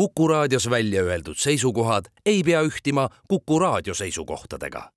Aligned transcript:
Kuku 0.00 0.28
raadios 0.28 0.70
välja 0.70 1.02
öeldud 1.02 1.36
seisukohad 1.36 2.04
ei 2.26 2.42
pea 2.42 2.62
ühtima 2.62 3.08
Kuku 3.28 3.58
raadio 3.58 3.94
seisukohtadega. 3.94 4.90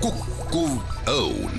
kukkuv 0.00 0.70
õun 1.08 1.52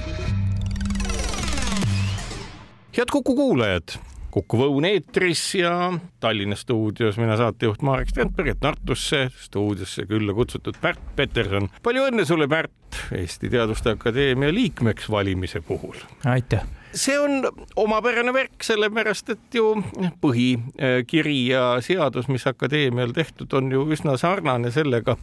head 2.98 3.11
Kuku 3.11 3.36
kuulajad, 3.36 4.00
Kuku 4.34 4.63
Õun 4.65 4.88
eetris 4.89 5.41
ja 5.59 5.91
Tallinna 6.23 6.55
stuudios 6.57 7.20
mina 7.21 7.36
saatejuht 7.38 7.84
Marek 7.86 8.09
Strandberg, 8.09 8.55
et 8.55 8.61
Tartusse 8.63 9.27
stuudiosse 9.38 10.07
külla 10.09 10.34
kutsutud 10.34 10.79
Pärt 10.81 11.04
Peterson. 11.16 11.70
palju 11.86 12.07
õnne 12.09 12.25
sulle, 12.25 12.49
Pärt, 12.49 13.04
Eesti 13.13 13.52
Teaduste 13.54 13.93
Akadeemia 13.93 14.49
liikmeks 14.54 15.12
valimise 15.13 15.62
puhul. 15.62 16.02
aitäh 16.26 16.66
see 16.93 17.17
on 17.20 17.47
omapärane 17.75 18.33
värk, 18.33 18.63
sellepärast 18.63 19.34
et 19.34 19.57
ju 19.57 19.73
põhikiri 20.21 21.38
ja 21.49 21.63
seadus, 21.84 22.29
mis 22.31 22.45
akadeemial 22.49 23.13
tehtud, 23.15 23.53
on 23.57 23.71
ju 23.73 23.85
üsna 23.93 24.15
sarnane 24.21 24.71
sellega, 24.73 25.15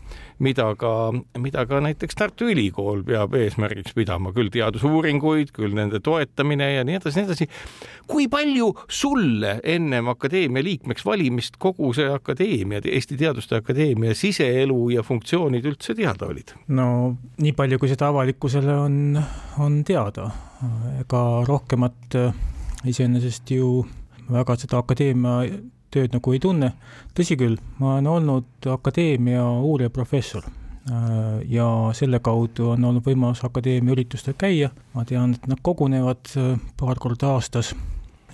mida 0.43 0.71
ka, 0.79 1.13
mida 1.39 1.65
ka 1.71 1.81
näiteks 1.85 2.19
Tartu 2.19 2.51
Ülikool 2.51 3.05
peab 3.07 3.37
eesmärgiks 3.39 3.95
pidama, 3.97 4.35
küll 4.37 4.51
teadusuuringuid, 4.53 5.55
küll 5.57 5.77
nende 5.77 6.03
toetamine 6.05 6.73
ja 6.75 6.85
nii 6.87 6.99
edasi, 6.99 7.21
nii 7.21 7.31
edasi. 7.31 7.49
kui 8.11 8.27
palju 8.29 8.73
sulle 8.91 9.59
ennem 9.63 10.11
akadeemia 10.11 10.67
liikmeks 10.67 11.07
valimist 11.07 11.61
kogu 11.63 11.93
see 11.95 12.11
akadeemia, 12.11 12.83
Eesti 12.91 13.17
Teaduste 13.21 13.61
Akadeemia 13.61 14.15
siseelu 14.19 14.91
ja 14.97 15.03
funktsioonid 15.07 15.67
üldse 15.71 15.95
teada 15.95 16.27
olid? 16.27 16.55
no 16.69 17.17
nii 17.39 17.55
palju, 17.57 17.79
kui 17.79 17.91
seda 17.93 18.11
avalikkusele 18.11 18.75
on, 18.75 19.19
on 19.63 19.83
teada 19.87 20.31
ega 21.01 21.21
rohkemat 21.49 22.15
äh, 22.15 22.35
iseenesest 22.85 23.51
ju 23.51 23.85
väga 24.31 24.57
seda 24.61 24.81
akadeemia 24.81 25.61
tööd 25.91 26.15
nagu 26.15 26.33
ei 26.35 26.41
tunne. 26.41 26.73
tõsi 27.17 27.37
küll, 27.39 27.59
ma 27.79 27.97
olen 27.97 28.07
olnud 28.07 28.69
akadeemia 28.75 29.43
uurijaprofessor 29.67 30.45
äh, 30.47 31.41
ja 31.51 31.67
selle 31.97 32.21
kaudu 32.21 32.71
on 32.75 32.85
olnud 32.85 33.07
võimalus 33.07 33.43
akadeemia 33.47 33.97
üritustel 33.97 34.37
käia, 34.39 34.71
ma 34.95 35.05
tean, 35.05 35.35
et 35.35 35.49
nad 35.51 35.63
kogunevad 35.63 36.35
äh, 36.37 36.55
paar 36.77 37.01
korda 37.01 37.35
aastas. 37.35 37.75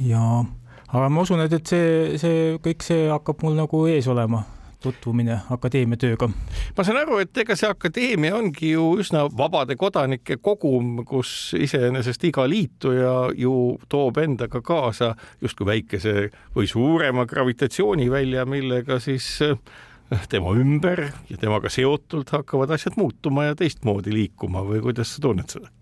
Ja 0.00 0.44
aga 0.88 1.08
ma 1.08 1.24
usun, 1.24 1.40
et, 1.40 1.52
et 1.52 1.66
see, 1.66 2.18
see 2.20 2.44
kõik 2.62 2.84
see 2.84 3.08
hakkab 3.08 3.42
mul 3.46 3.56
nagu 3.58 3.86
ees 3.90 4.08
olema 4.12 4.44
tutvumine 4.87 5.41
akadeemia 5.55 5.98
tööga? 6.01 6.29
ma 6.77 6.84
saan 6.87 7.01
aru, 7.03 7.20
et 7.25 7.42
ega 7.42 7.56
see 7.59 7.70
akadeemia 7.70 8.37
ongi 8.37 8.73
ju 8.73 8.89
üsna 9.03 9.27
vabade 9.39 9.77
kodanike 9.79 10.39
kogum, 10.42 11.03
kus 11.09 11.55
iseenesest 11.59 12.25
iga 12.31 12.47
liituja 12.48 13.17
ju 13.37 13.77
toob 13.92 14.23
endaga 14.23 14.62
kaasa 14.64 15.14
justkui 15.42 15.70
väikese 15.73 16.31
või 16.57 16.70
suurema 16.70 17.27
gravitatsioonivälja, 17.29 18.47
millega 18.48 19.01
siis 19.03 19.29
eh, 19.45 19.57
tema 20.31 20.55
ümber 20.57 21.09
ja 21.31 21.39
temaga 21.41 21.73
seotult 21.73 22.31
hakkavad 22.34 22.75
asjad 22.77 22.98
muutuma 23.01 23.51
ja 23.51 23.57
teistmoodi 23.59 24.14
liikuma 24.14 24.62
või 24.67 24.83
kuidas 24.84 25.17
sa 25.17 25.25
tunned 25.29 25.51
seda? 25.51 25.73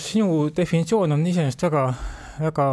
sinu 0.00 0.48
definitsioon 0.56 1.12
on 1.12 1.26
iseenesest 1.26 1.66
väga 1.68 1.82
väga, 2.40 2.66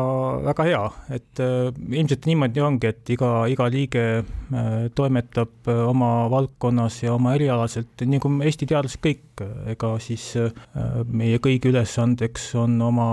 väga 0.46 0.66
hea, 0.68 0.82
et 1.18 1.42
äh, 1.44 1.70
ilmselt 1.92 2.28
niimoodi 2.30 2.64
ongi, 2.64 2.92
et 2.92 3.12
iga, 3.14 3.32
iga 3.52 3.68
liige 3.72 4.04
äh, 4.22 4.88
toimetab 4.96 5.70
äh, 5.70 5.82
oma 5.88 6.12
valdkonnas 6.34 7.02
ja 7.04 7.16
oma 7.16 7.36
erialaselt, 7.38 7.92
nii 8.02 8.20
nagu 8.20 8.32
Eesti 8.48 8.70
teadlased 8.70 9.02
kõik, 9.04 9.44
ega 9.74 9.94
siis 10.04 10.30
meie 11.12 11.38
kõigi 11.44 11.72
ülesandeks 11.72 12.50
on 12.58 12.80
oma, 12.82 13.10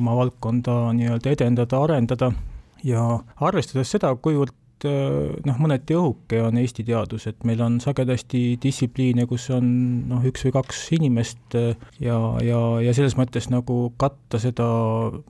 oma 0.00 0.16
valdkonda 0.18 0.78
nii-öelda 0.98 1.36
edendada, 1.36 1.82
arendada. 1.84 2.32
Ja 2.80 3.02
arvestades 3.44 3.90
seda, 3.92 4.14
kuivõrd 4.16 4.54
noh, 4.88 5.58
mõneti 5.60 5.96
õhuke 5.96 6.40
on 6.44 6.58
Eesti 6.60 6.84
teadus, 6.88 7.26
et 7.30 7.44
meil 7.48 7.60
on 7.64 7.78
sagedasti 7.82 8.58
distsipliine, 8.62 9.26
kus 9.30 9.48
on 9.54 9.66
noh, 10.10 10.24
üks 10.26 10.44
või 10.46 10.54
kaks 10.56 10.82
inimest 10.96 11.56
äh, 11.58 11.74
ja, 12.02 12.18
ja, 12.44 12.60
ja 12.84 12.94
selles 12.96 13.16
mõttes 13.18 13.50
nagu 13.52 13.92
katta 14.00 14.40
seda 14.42 14.68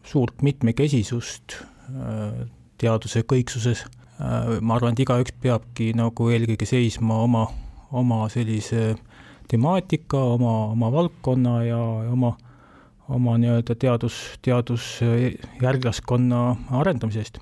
suurt 0.06 0.44
mitmekesisust 0.47 1.59
äh, 1.60 2.44
teaduse 2.81 3.25
kõiksuses, 3.28 3.84
ma 4.21 4.75
arvan, 4.77 4.93
et 4.93 5.00
igaüks 5.05 5.33
peabki 5.41 5.91
nagu 5.97 6.28
eelkõige 6.33 6.66
seisma 6.69 7.22
oma, 7.25 7.47
oma 7.97 8.28
sellise 8.33 8.94
temaatika, 9.49 10.21
oma, 10.37 10.72
oma 10.72 10.89
valdkonna 10.93 11.55
ja, 11.65 11.81
ja 12.06 12.10
oma 12.12 12.34
oma 13.10 13.34
nii-öelda 13.43 13.75
teadus, 13.75 14.15
teadusjärglaskonna 14.47 16.43
arendamise 16.78 17.25
eest 17.25 17.41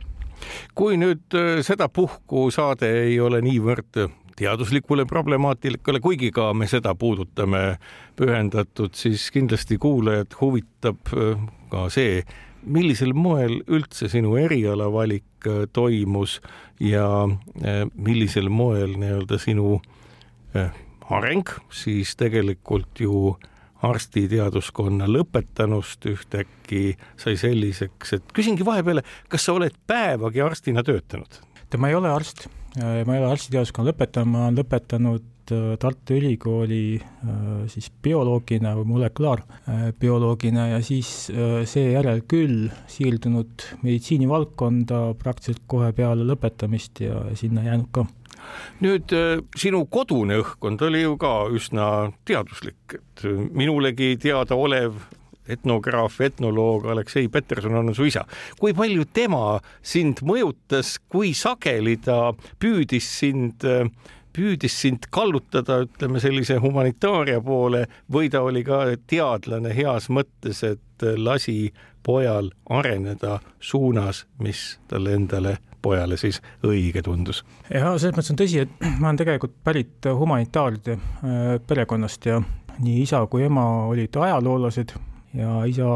kui 0.79 0.97
nüüd 1.01 1.37
äh, 1.37 1.59
sedapuhku 1.67 2.49
saade 2.55 2.91
ei 3.05 3.21
ole 3.21 3.41
niivõrd 3.45 4.05
teaduslikule 4.39 5.07
problemaatikale, 5.11 6.01
kuigi 6.01 6.31
ka 6.35 6.53
me 6.55 6.69
seda 6.71 6.95
puudutame 6.95 7.79
pühendatud, 8.19 8.95
siis 8.95 9.31
kindlasti 9.35 9.79
kuulajad 9.83 10.37
huvitab 10.41 11.15
äh, 11.15 11.49
ka 11.73 11.89
see, 11.93 12.23
millisel 12.69 13.15
moel 13.15 13.61
üldse 13.67 14.11
sinu 14.13 14.37
erialavalik 14.39 15.47
äh, 15.47 15.65
toimus 15.73 16.39
ja 16.81 17.27
millisel 17.95 18.51
moel 18.55 18.95
nii-öelda 18.99 19.39
sinu 19.43 19.81
areng 21.11 21.49
siis 21.75 22.15
tegelikult 22.19 23.01
ju 23.03 23.35
arstiteaduskonna 23.87 25.07
lõpetanust 25.11 26.07
ühtäkki 26.11 26.97
sai 27.21 27.37
selliseks, 27.39 28.17
et 28.19 28.35
küsingi 28.35 28.67
vahepeale, 28.67 29.05
kas 29.31 29.47
sa 29.47 29.55
oled 29.59 29.77
päevagi 29.87 30.43
arstina 30.45 30.85
töötanud? 30.87 31.43
ma 31.77 31.91
ei 31.91 31.95
ole 31.99 32.09
arst, 32.09 32.47
ma 32.79 33.15
ei 33.15 33.21
ole 33.21 33.29
arstiteaduskonna 33.29 33.93
lõpetanud, 33.93 34.31
ma 34.33 34.47
olen 34.47 34.57
lõpetanud 34.57 35.53
äh, 35.53 35.75
Tartu 35.81 36.17
Ülikooli 36.17 36.97
äh, 36.97 37.43
siis 37.69 37.91
bioloogina 38.03 38.73
või 38.79 38.89
molekulaarbioloogina 38.95 40.65
ja 40.71 40.79
siis 40.83 41.29
äh, 41.29 41.61
seejärel 41.69 42.23
küll 42.31 42.71
siirdunud 42.89 43.67
meditsiinivaldkonda 43.83 45.03
praktiliselt 45.21 45.67
kohe 45.69 45.93
peale 45.93 46.25
lõpetamist 46.29 47.05
ja 47.05 47.21
sinna 47.37 47.67
jäänud 47.69 47.93
ka 47.93 48.07
nüüd 48.85 49.15
äh, 49.17 49.39
sinu 49.59 49.85
kodune 49.91 50.41
õhkkond 50.43 50.83
oli 50.89 51.05
ju 51.05 51.17
ka 51.21 51.35
üsna 51.55 51.89
teaduslik, 52.29 52.99
et 52.99 53.25
minulegi 53.53 54.17
teadaolev 54.23 54.99
etnograaf, 55.49 56.21
etnoloog 56.21 56.87
Aleksei 56.93 57.29
Peterson 57.33 57.75
on 57.81 57.95
su 57.97 58.05
isa. 58.05 58.25
kui 58.61 58.75
palju 58.77 59.07
tema 59.13 59.59
sind 59.83 60.21
mõjutas, 60.21 60.99
kui 61.09 61.33
sageli 61.35 61.97
ta 62.05 62.35
püüdis 62.61 63.09
sind 63.21 63.65
püüdis 64.39 64.75
sind 64.85 65.09
kallutada, 65.11 65.81
ütleme 65.87 66.21
sellise 66.23 66.59
humanitaaria 66.63 67.41
poole 67.43 67.87
või 68.13 68.31
ta 68.31 68.45
oli 68.47 68.63
ka 68.67 68.85
teadlane 69.11 69.73
heas 69.75 70.07
mõttes, 70.15 70.63
et 70.63 71.07
lasi 71.17 71.73
pojal 72.07 72.53
areneda 72.71 73.41
suunas, 73.61 74.27
mis 74.39 74.79
talle 74.89 75.17
endale 75.19 75.59
pojale 75.89 76.19
siis 76.21 76.41
õige 76.67 77.03
tundus? 77.07 77.43
ja 77.73 77.95
selles 77.97 78.17
mõttes 78.17 78.33
on 78.35 78.41
tõsi, 78.41 78.65
et 78.65 78.87
ma 79.01 79.11
olen 79.11 79.21
tegelikult 79.21 79.59
pärit 79.65 80.11
humanitaaride 80.21 80.97
äh, 80.97 81.53
perekonnast 81.67 82.29
ja 82.31 82.41
nii 82.79 83.03
isa 83.05 83.25
kui 83.31 83.47
ema 83.47 83.65
olid 83.91 84.17
ajaloolased 84.17 84.95
ja 85.39 85.61
isa 85.69 85.87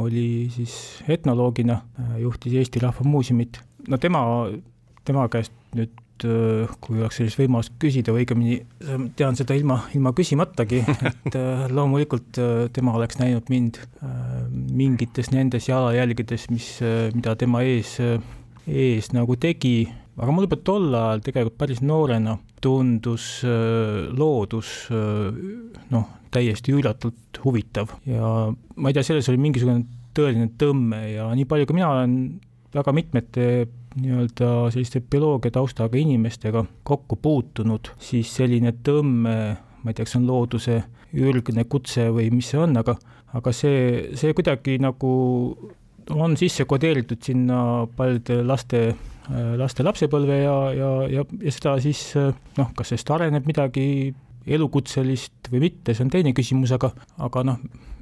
oli 0.00 0.50
siis 0.54 0.74
etnoloogina, 1.08 1.80
äh, 2.00 2.20
juhtis 2.26 2.58
Eesti 2.60 2.82
Rahva 2.82 3.06
Muuseumit. 3.06 3.60
no 3.88 3.98
tema, 3.98 4.22
tema 5.04 5.28
käest 5.32 5.54
nüüd 5.76 6.26
äh, 6.26 6.72
kui 6.80 7.00
oleks 7.00 7.20
sellist 7.20 7.40
võimalust 7.40 7.76
küsida 7.82 8.14
või 8.14 8.24
õigemini 8.24 8.58
tean 9.16 9.38
seda 9.38 9.54
ilma, 9.58 9.82
ilma 9.94 10.12
küsimatagi, 10.16 10.82
et 11.10 11.38
loomulikult 11.72 12.40
tema 12.76 12.96
oleks 12.98 13.20
näinud 13.20 13.48
mind 13.52 13.80
mingites 14.50 15.30
nendes 15.34 15.68
jalajälgedes, 15.70 16.50
mis, 16.52 16.74
mida 17.14 17.36
tema 17.40 17.64
ees 17.66 17.98
ees 18.66 19.10
nagu 19.16 19.36
tegi, 19.40 19.88
aga 20.20 20.34
mul 20.34 20.46
juba 20.46 20.58
tol 20.64 20.88
ajal 20.94 21.24
tegelikult 21.24 21.58
päris 21.60 21.80
noorena 21.84 22.36
tundus 22.60 23.40
äh, 23.46 24.10
loodus 24.12 24.90
äh, 24.92 25.30
noh, 25.94 26.08
täiesti 26.30 26.74
üüratult 26.76 27.40
huvitav. 27.44 27.96
Ja 28.06 28.50
ma 28.50 28.90
ei 28.90 28.96
tea, 28.96 29.06
selles 29.06 29.28
oli 29.32 29.40
mingisugune 29.40 29.86
tõeline 30.16 30.50
tõmme 30.60 31.04
ja 31.14 31.28
nii 31.36 31.46
palju, 31.48 31.68
kui 31.68 31.78
mina 31.78 31.90
olen 31.94 32.16
väga 32.74 32.94
mitmete 32.94 33.46
nii-öelda 33.98 34.70
selliste 34.70 35.02
bioloogia 35.02 35.54
taustaga 35.54 35.98
inimestega 35.98 36.62
kokku 36.86 37.18
puutunud, 37.22 37.90
siis 38.02 38.30
selline 38.36 38.72
tõmme, 38.86 39.36
ma 39.58 39.90
ei 39.90 39.96
tea, 39.96 40.04
kas 40.04 40.14
see 40.14 40.20
on 40.20 40.28
looduse 40.30 40.76
ürgne 41.18 41.64
kutse 41.66 42.06
või 42.14 42.28
mis 42.34 42.52
see 42.52 42.60
on, 42.62 42.76
aga, 42.78 42.94
aga 43.34 43.54
see, 43.54 44.10
see 44.18 44.34
kuidagi 44.36 44.78
nagu 44.82 45.10
on 46.14 46.36
sisse 46.40 46.66
kodeeritud 46.68 47.22
sinna 47.22 47.86
paljude 47.96 48.40
laste, 48.46 48.80
laste 49.60 49.84
lapsepõlve 49.86 50.40
ja, 50.42 50.56
ja, 50.74 50.90
ja, 51.10 51.24
ja 51.42 51.54
seda 51.54 51.76
siis 51.82 52.02
noh, 52.16 52.72
kas 52.76 52.92
sellest 52.92 53.12
areneb 53.14 53.46
midagi 53.46 53.86
elukutselist 54.46 55.50
või 55.52 55.66
mitte, 55.66 55.94
see 55.94 56.04
on 56.06 56.12
teine 56.12 56.32
küsimus, 56.36 56.72
aga, 56.74 56.90
aga 57.22 57.42
noh, 57.46 57.58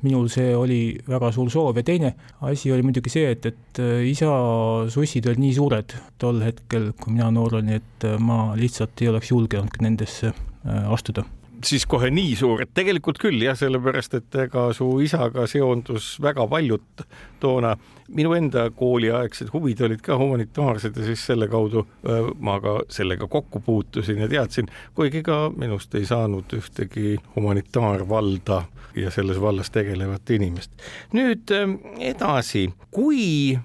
minul 0.06 0.28
see 0.32 0.52
oli 0.56 0.80
väga 1.08 1.30
suur 1.34 1.50
soov. 1.52 1.80
Ja 1.80 1.86
teine 1.86 2.12
asi 2.46 2.72
oli 2.72 2.86
muidugi 2.86 3.12
see, 3.12 3.32
et, 3.34 3.48
et 3.50 3.80
äh, 3.82 4.04
isa 4.08 4.30
sussid 4.92 5.26
olid 5.26 5.42
nii 5.42 5.56
suured 5.56 5.96
tol 6.22 6.42
hetkel, 6.44 6.92
kui 6.98 7.16
mina 7.16 7.32
noor 7.34 7.58
olin, 7.60 7.74
et 7.80 8.06
äh, 8.06 8.18
ma 8.22 8.52
lihtsalt 8.58 9.02
ei 9.02 9.10
oleks 9.12 9.34
julgenud 9.34 9.82
nendesse 9.84 10.34
astuda 10.68 11.22
siis 11.64 11.86
kohe 11.86 12.10
nii 12.10 12.34
suur, 12.38 12.62
et 12.62 12.70
tegelikult 12.74 13.18
küll 13.22 13.42
jah, 13.42 13.56
sellepärast 13.58 14.14
et 14.18 14.38
ega 14.44 14.68
su 14.76 14.88
isaga 15.04 15.46
seondus 15.50 16.16
väga 16.22 16.46
paljut 16.48 17.06
toona. 17.40 17.76
minu 18.08 18.32
enda 18.32 18.70
kooliaegsed 18.70 19.50
huvid 19.52 19.80
olid 19.84 20.00
ka 20.00 20.16
humanitaarsed 20.16 20.96
ja 20.96 21.04
siis 21.04 21.26
selle 21.26 21.48
kaudu 21.48 21.86
ma 22.40 22.60
ka 22.60 22.78
sellega 22.88 23.26
kokku 23.28 23.60
puutusin 23.60 24.18
ja 24.18 24.28
teadsin, 24.28 24.66
kuigi 24.94 25.22
ka 25.22 25.50
minust 25.56 25.94
ei 25.94 26.06
saanud 26.06 26.52
ühtegi 26.56 27.18
humanitaarvalda 27.36 28.62
ja 28.96 29.10
selles 29.10 29.40
vallas 29.40 29.70
tegelevat 29.70 30.30
inimest. 30.30 30.72
nüüd 31.12 31.52
edasi, 32.00 32.70
kui 32.90 33.58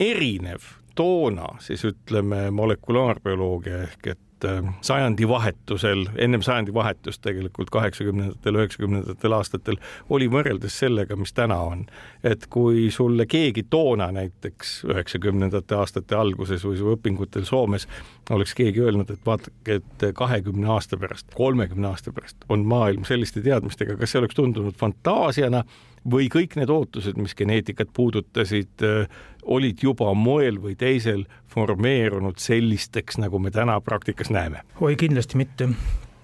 erinev 0.00 0.64
toona 0.94 1.46
siis 1.60 1.84
ütleme 1.84 2.50
molekulaarbioloogia 2.50 3.82
ehk 3.82 4.06
et 4.14 4.18
et 4.40 4.64
äh, 4.64 4.74
sajandivahetusel, 4.80 6.06
ennem 6.16 6.42
sajandivahetust 6.42 7.22
tegelikult 7.22 7.70
kaheksakümnendatel, 7.70 8.54
üheksakümnendatel 8.54 9.32
aastatel 9.32 9.78
oli 10.08 10.28
võrreldes 10.30 10.78
sellega, 10.78 11.16
mis 11.16 11.32
täna 11.32 11.60
on. 11.60 11.86
et 12.24 12.46
kui 12.46 12.90
sulle 12.90 13.26
keegi 13.26 13.62
toona 13.70 14.10
näiteks 14.12 14.84
üheksakümnendate 14.84 15.74
aastate 15.74 16.16
alguses 16.16 16.64
või 16.64 16.78
su 16.78 16.90
õpingutel 16.94 17.44
Soomes 17.44 17.88
oleks 18.30 18.54
keegi 18.54 18.80
öelnud, 18.80 19.10
et 19.10 19.26
vaadake, 19.26 19.80
et 19.80 20.04
kahekümne 20.14 20.68
aasta 20.68 20.96
pärast, 20.96 21.26
kolmekümne 21.34 21.88
aasta 21.88 22.12
pärast 22.12 22.36
on 22.48 22.66
maailm 22.68 23.04
selliste 23.04 23.42
teadmistega, 23.42 23.96
kas 23.96 24.12
see 24.12 24.20
oleks 24.20 24.36
tundunud 24.36 24.76
fantaasiana 24.76 25.64
või 26.08 26.28
kõik 26.32 26.56
need 26.56 26.70
ootused, 26.72 27.18
mis 27.20 27.34
geneetikat 27.36 27.92
puudutasid, 27.96 28.72
äh, 28.86 29.08
olid 29.42 29.82
juba 29.82 30.12
moel 30.14 30.60
või 30.62 30.76
teisel 30.78 31.26
formeerunud 31.50 32.38
sellisteks, 32.40 33.18
nagu 33.20 33.38
me 33.38 33.50
täna 33.50 33.80
praktikas 33.80 34.30
näeme? 34.30 34.64
oi, 34.80 34.96
kindlasti 34.96 35.36
mitte. 35.40 35.68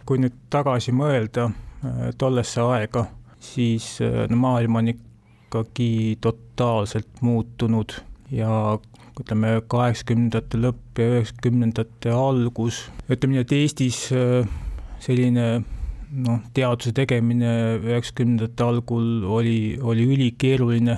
kui 0.07 0.21
nüüd 0.23 0.35
tagasi 0.51 0.93
mõelda 0.95 1.51
äh, 1.51 2.11
tollesse 2.19 2.61
aega, 2.63 3.07
siis 3.41 3.99
äh, 4.01 4.25
no 4.31 4.37
maailm 4.37 4.81
on 4.81 4.93
ikkagi 4.93 6.19
totaalselt 6.21 7.21
muutunud 7.21 7.99
ja 8.31 8.79
ütleme, 9.21 9.61
kaheksakümnendate 9.69 10.61
lõpp 10.61 11.01
ja 11.01 11.09
üheksakümnendate 11.17 12.13
algus, 12.13 12.87
ütleme 13.09 13.37
nii, 13.37 13.45
et 13.47 13.53
Eestis 13.57 14.01
selline 15.01 15.47
noh, 16.25 16.41
teaduse 16.57 16.93
tegemine 16.97 17.51
üheksakümnendate 17.81 18.65
algul 18.65 19.25
oli, 19.39 19.77
oli 19.83 20.07
ülikeeruline 20.15 20.97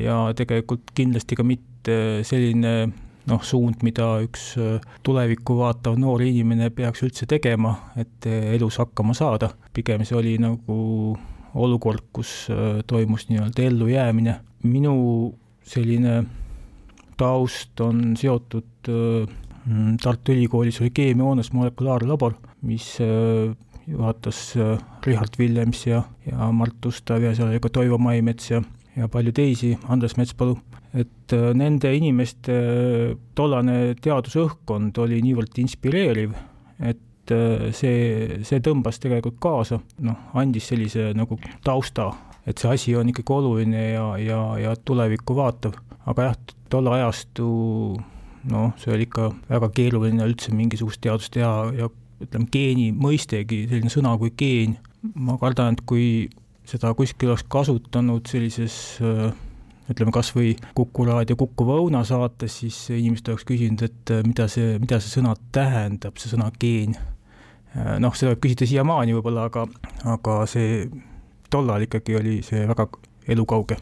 ja 0.00 0.18
tegelikult 0.36 0.92
kindlasti 0.96 1.36
ka 1.38 1.46
mitte 1.46 1.96
selline 2.26 2.74
noh, 3.28 3.44
suund, 3.44 3.80
mida 3.86 4.18
üks 4.24 4.52
tulevikku 5.04 5.56
vaatav 5.58 5.98
noor 6.00 6.22
inimene 6.24 6.70
peaks 6.74 7.04
üldse 7.06 7.28
tegema, 7.30 7.74
et 7.96 8.28
elus 8.28 8.78
hakkama 8.82 9.16
saada. 9.16 9.54
pigem 9.72 10.04
see 10.04 10.16
oli 10.16 10.36
nagu 10.38 11.16
olukord, 11.54 12.04
kus 12.12 12.48
toimus 12.86 13.28
nii-öelda 13.30 13.62
ellujäämine. 13.62 14.40
minu 14.62 15.34
selline 15.64 16.24
taust 17.16 17.80
on 17.80 18.16
seotud 18.16 18.90
Tartu 20.02 20.32
Ülikoolis 20.32 20.80
oli 20.80 20.90
keemiahoones 20.90 21.52
molekulaarlabor, 21.52 22.34
mis 22.62 22.98
juhatas 23.86 24.56
äh, 24.56 24.78
Richard 25.06 25.38
Willems 25.38 25.86
ja, 25.86 26.02
ja 26.26 26.50
Mart 26.52 26.86
Ustav 26.86 27.22
ja 27.22 27.34
seal 27.34 27.50
oli 27.50 27.60
ka 27.62 27.70
Toivo 27.72 27.98
Maimets 27.98 28.50
ja, 28.50 28.62
ja 28.96 29.08
palju 29.08 29.34
teisi, 29.36 29.74
Andres 29.88 30.16
Metspalu, 30.16 30.56
et 30.94 31.34
äh, 31.36 31.50
nende 31.56 31.92
inimeste 31.96 32.54
äh, 32.54 33.16
tollane 33.34 33.94
teadusõhkkond 34.02 35.00
oli 35.04 35.20
niivõrd 35.24 35.60
inspireeriv, 35.62 36.36
et 36.84 37.00
see, 37.72 38.40
see 38.44 38.60
tõmbas 38.60 38.98
tegelikult 39.00 39.38
kaasa, 39.40 39.78
noh, 40.04 40.16
andis 40.36 40.66
sellise 40.68 41.14
nagu 41.16 41.38
tausta, 41.64 42.10
et 42.44 42.60
see 42.60 42.68
asi 42.68 42.96
on 43.00 43.08
ikkagi 43.08 43.32
oluline 43.32 43.84
ja, 43.94 44.10
ja, 44.20 44.40
ja 44.60 44.74
tulevikku 44.76 45.36
vaatav, 45.38 45.78
aga 46.04 46.26
jah, 46.28 46.36
tolle 46.68 46.92
ajastu 46.98 47.46
noh, 48.50 48.74
see 48.80 48.92
oli 48.92 49.06
ikka 49.08 49.30
väga 49.48 49.70
keeruline 49.72 50.26
üldse 50.28 50.52
mingisugust 50.52 51.00
teadust 51.04 51.32
teha 51.32 51.70
ja 51.78 51.88
ütleme, 52.24 52.48
geeni 52.52 52.90
mõistegi, 52.92 53.64
selline 53.70 53.92
sõna 53.92 54.14
kui 54.20 54.32
geen, 54.36 54.76
ma 55.14 55.38
kardan, 55.40 55.76
et 55.76 55.84
kui 55.88 56.28
seda 56.68 56.94
kuskil 56.96 57.32
oleks 57.32 57.44
kasutanud 57.52 58.28
sellises 58.30 58.76
ütleme 59.90 60.14
kas 60.14 60.30
või 60.32 60.54
Kuku 60.76 61.04
raadio 61.04 61.36
Kuku 61.36 61.66
Õuna 61.68 62.04
saates, 62.08 62.60
siis 62.62 62.78
inimesed 62.94 63.28
oleks 63.32 63.44
küsinud, 63.48 63.84
et 63.84 64.14
mida 64.24 64.48
see, 64.48 64.78
mida 64.80 65.00
see 65.00 65.18
sõna 65.18 65.34
tähendab, 65.52 66.16
see 66.20 66.32
sõna 66.32 66.50
geen. 66.58 66.96
noh, 67.74 68.14
seda 68.14 68.32
võib 68.32 68.44
küsida 68.46 68.68
siiamaani 68.70 69.16
võib-olla, 69.16 69.48
aga, 69.50 69.66
aga 70.16 70.44
see 70.48 70.86
tollal 71.50 71.84
ikkagi 71.84 72.16
oli 72.16 72.38
see 72.46 72.64
väga 72.70 72.88
elukauge 73.28 73.76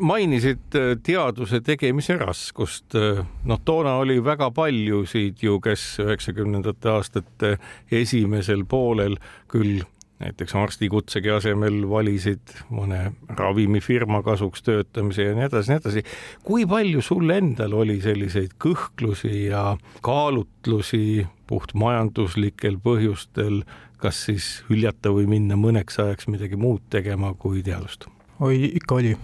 mainisid 0.00 0.74
äh, 0.74 0.94
teaduse 1.02 1.60
tegemise 1.64 2.16
raskust. 2.18 2.94
Äh, 2.98 3.22
noh, 3.44 3.60
toona 3.64 3.98
oli 4.02 4.18
väga 4.24 4.50
paljusid 4.54 5.42
ju, 5.44 5.60
kes 5.62 5.84
üheksakümnendate 6.02 6.90
aastate 6.90 7.54
esimesel 7.90 8.64
poolel 8.68 9.18
küll 9.50 9.84
näiteks 10.18 10.54
arstikutsegi 10.58 11.30
asemel 11.30 11.84
valisid 11.90 12.54
mõne 12.74 13.12
ravimifirma 13.38 14.22
kasuks 14.26 14.64
töötamise 14.66 15.28
ja 15.28 15.36
nii 15.36 15.46
edasi, 15.46 15.70
nii 15.70 15.78
edasi. 15.78 16.02
kui 16.42 16.66
palju 16.66 17.02
sul 17.06 17.30
endal 17.30 17.76
oli 17.78 18.00
selliseid 18.02 18.56
kõhklusi 18.58 19.46
ja 19.46 19.76
kaalutlusi 20.02 21.28
puht 21.46 21.74
majanduslikel 21.78 22.80
põhjustel, 22.82 23.62
kas 24.02 24.24
siis 24.26 24.50
hüljata 24.68 25.14
või 25.14 25.30
minna 25.30 25.54
mõneks 25.54 26.02
ajaks 26.02 26.26
midagi 26.26 26.58
muud 26.58 26.82
tegema 26.90 27.30
kui 27.38 27.62
teadust? 27.62 28.10
oi, 28.42 28.58
ikka 28.74 28.98
oli 28.98 29.14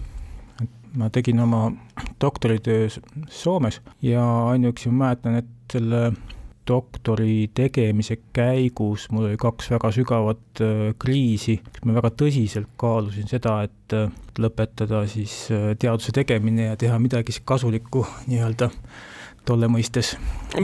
ma 0.95 1.09
tegin 1.09 1.39
oma 1.39 1.71
doktoritöö 2.21 2.87
Soomes 3.29 3.81
ja 4.01 4.23
ainuüksi 4.47 4.89
ma 4.89 5.05
mäletan, 5.05 5.35
et 5.41 5.51
selle 5.71 6.11
doktori 6.67 7.49
tegemise 7.53 8.17
käigus 8.33 9.09
mul 9.11 9.29
oli 9.29 9.37
kaks 9.37 9.69
väga 9.71 9.91
sügavat 9.93 10.61
äh, 10.61 10.93
kriisi, 10.99 11.59
ma 11.85 11.95
väga 11.97 12.11
tõsiselt 12.21 12.71
kaalusin 12.81 13.29
seda, 13.29 13.59
et 13.67 13.97
äh, 13.97 14.09
lõpetada 14.41 15.03
siis 15.09 15.35
äh, 15.53 15.73
teaduse 15.79 16.15
tegemine 16.15 16.71
ja 16.71 16.79
teha 16.79 16.97
midagi 17.01 17.37
kasulikku 17.45 18.05
nii-öelda 18.31 18.71
tolle 19.45 19.69
mõistes. 19.69 20.15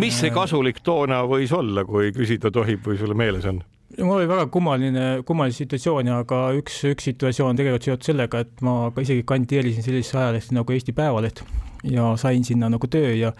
mis 0.02 0.18
see 0.18 0.34
kasulik 0.34 0.82
toona 0.84 1.22
võis 1.30 1.54
olla, 1.54 1.86
kui 1.86 2.12
küsida 2.16 2.52
tohib 2.52 2.88
või 2.88 2.98
sulle 2.98 3.18
meeles 3.18 3.46
on? 3.46 3.62
Mul 4.00 4.16
oli 4.18 4.28
väga 4.30 4.46
kummaline, 4.52 5.08
kummaline 5.28 5.56
situatsioon, 5.56 6.12
aga 6.16 6.42
üks, 6.58 6.82
üks 6.92 7.10
situatsioon 7.10 7.60
tegelikult 7.60 7.88
seotud 7.88 8.08
sellega, 8.12 8.44
et 8.46 8.64
ma 8.66 8.76
ka 8.96 9.04
isegi 9.04 9.26
kandideerisin 9.28 9.86
sellisesse 9.86 10.20
ajalehte 10.20 10.56
nagu 10.58 10.76
Eesti 10.76 10.96
Päevaleht 10.96 11.44
ja 11.88 12.12
sain 12.22 12.46
sinna 12.46 12.70
nagu 12.72 12.88
töö 12.92 13.14
ja 13.18 13.34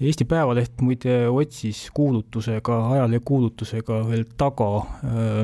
Eesti 0.00 0.24
Päevaleht 0.28 0.80
muide 0.84 1.26
otsis 1.28 1.88
kuulutusega, 1.94 2.78
ajalehe 2.94 3.20
kuulutusega 3.24 4.00
veel 4.08 4.24
taga 4.38 4.70
äh, 4.78 5.42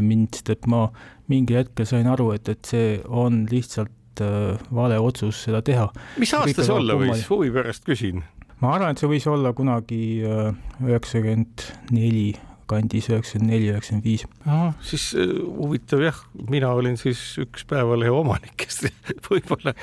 mind, 0.00 0.32
sest 0.38 0.54
et 0.56 0.66
ma 0.70 0.86
mingil 1.28 1.60
hetkel 1.60 1.86
sain 1.88 2.08
aru, 2.08 2.32
et, 2.36 2.48
et 2.48 2.72
see 2.72 2.96
on 3.06 3.44
lihtsalt 3.50 4.24
äh, 4.24 4.56
vale 4.74 4.98
otsus 4.98 5.44
seda 5.46 5.62
teha. 5.62 5.90
mis 6.18 6.34
aasta 6.34 6.64
see 6.64 6.74
olla 6.74 6.98
võis, 6.98 7.26
huvi 7.30 7.52
pärast 7.54 7.86
küsin? 7.86 8.24
ma 8.62 8.74
arvan, 8.74 8.96
et 8.96 9.02
see 9.02 9.10
võis 9.10 9.28
olla 9.30 9.52
kunagi 9.54 10.02
üheksakümmend 10.82 11.68
neli 11.92 12.32
kandis 12.68 13.08
üheksakümmend 13.10 13.52
neli, 13.52 13.70
üheksakümmend 13.72 14.06
viis. 14.06 14.24
siis 14.90 15.08
äh, 15.18 15.32
huvitav 15.58 16.02
jah, 16.04 16.20
mina 16.50 16.70
olin 16.76 16.98
siis 17.00 17.20
üks 17.42 17.64
Päevalehe 17.68 18.12
omanikest 18.14 18.88
võib-olla. 19.28 19.74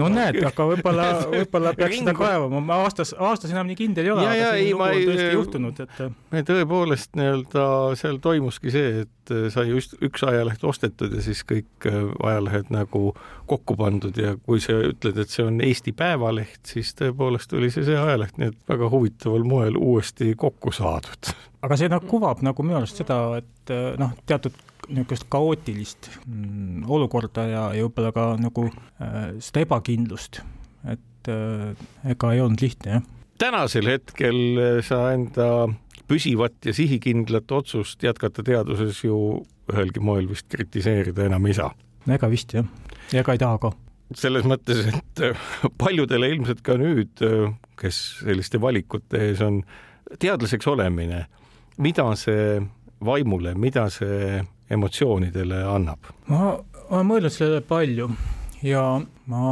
no 0.00 0.10
näed, 0.12 0.40
aga 0.46 0.66
võib-olla, 0.72 1.08
võib-olla 1.30 1.74
peaks 1.78 2.00
seda 2.00 2.14
kaevama, 2.16 2.62
ma 2.64 2.80
aastas, 2.84 3.14
aastas 3.18 3.54
enam 3.54 3.70
nii 3.70 3.78
kindel 3.78 4.08
ei 4.08 4.14
ole, 4.14 4.26
aga 4.26 4.52
selline 4.54 4.74
lugu 4.74 4.86
on 4.88 5.08
tõesti 5.10 5.26
äh, 5.26 5.34
juhtunud, 5.36 5.82
et. 5.86 6.04
me 6.34 6.44
tõepoolest 6.50 7.18
nii-öelda 7.20 7.66
seal 8.00 8.20
toimuski 8.24 8.74
see, 8.74 9.04
et 9.04 9.34
äh, 9.34 9.48
sai 9.52 9.68
just 9.70 9.96
üks 10.00 10.24
ajaleht 10.26 10.64
ostetud 10.64 11.14
ja 11.16 11.24
siis 11.24 11.44
kõik 11.48 11.88
ajalehed 11.88 12.72
nagu 12.74 13.12
kokku 13.50 13.74
pandud 13.76 14.16
ja 14.18 14.36
kui 14.46 14.62
sa 14.62 14.76
ütled, 14.90 15.18
et 15.18 15.32
see 15.32 15.44
on 15.46 15.60
Eesti 15.64 15.92
Päevaleht, 15.96 16.62
siis 16.70 16.94
tõepoolest 16.98 17.52
oli 17.58 17.72
see 17.74 17.86
see 17.86 17.98
ajaleht, 17.98 18.38
nii 18.38 18.52
et 18.52 18.60
väga 18.70 18.90
huvitaval 18.92 19.46
moel 19.46 19.78
uuesti 19.80 20.34
kokku 20.38 20.72
saadud 20.74 21.32
aga 21.62 21.76
see 21.76 21.90
noh, 21.92 22.02
kuvab 22.08 22.42
nagu 22.46 22.64
minu 22.64 22.80
arust 22.80 23.00
seda, 23.00 23.20
et 23.40 23.72
äh, 23.74 23.94
noh, 24.00 24.14
teatud 24.28 24.56
niisugust 24.90 25.26
kaootilist 25.30 26.08
mm, 26.26 26.84
olukorda 26.90 27.46
ja, 27.48 27.64
ja 27.76 27.86
võib-olla 27.86 28.12
ka 28.14 28.26
nagu 28.40 28.66
äh, 28.70 29.18
seda 29.42 29.64
ebakindlust, 29.64 30.40
et 30.90 31.30
äh, 31.30 31.84
ega 32.10 32.32
ei 32.34 32.42
olnud 32.44 32.64
lihtne, 32.64 32.98
jah. 32.98 33.06
tänasel 33.40 33.90
hetkel 33.90 34.40
äh, 34.60 34.80
sa 34.86 35.02
enda 35.14 35.68
püsivat 36.10 36.58
ja 36.66 36.74
sihikindlat 36.74 37.52
otsust 37.54 38.02
jätkata 38.02 38.44
teaduses 38.46 39.04
ju 39.04 39.40
ühelgi 39.70 40.02
moel 40.02 40.26
vist 40.30 40.48
kritiseerida 40.50 41.28
enam 41.28 41.46
ei 41.46 41.54
saa. 41.60 41.70
ega 42.10 42.30
vist 42.32 42.56
jah, 42.56 42.66
ja 43.14 43.22
ega 43.22 43.36
ei 43.36 43.42
taha 43.42 43.60
ka. 43.62 43.74
selles 44.18 44.48
mõttes, 44.48 44.88
et 44.90 45.22
paljudele 45.78 46.32
ilmselt 46.34 46.64
ka 46.66 46.74
nüüd, 46.80 47.22
kes 47.78 48.00
selliste 48.24 48.60
valikute 48.60 49.28
ees 49.28 49.44
on, 49.46 49.62
teadlaseks 50.18 50.66
olemine, 50.66 51.28
mida 51.78 52.08
see 52.16 52.60
vaimule, 53.04 53.54
mida 53.54 53.88
see 53.90 54.40
emotsioonidele 54.70 55.62
annab? 55.66 56.12
ma 56.28 56.56
olen 56.90 57.06
mõelnud 57.06 57.34
sellele 57.34 57.62
palju 57.66 58.10
ja 58.66 58.84
ma 59.30 59.44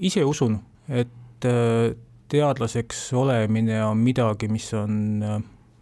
ise 0.00 0.24
usun, 0.24 0.58
et 0.88 1.46
äh, 1.48 1.94
teadlaseks 2.30 3.08
olemine 3.16 3.80
on 3.84 4.00
midagi, 4.02 4.48
mis 4.52 4.68
on, 4.76 4.96
äh, 5.22 5.38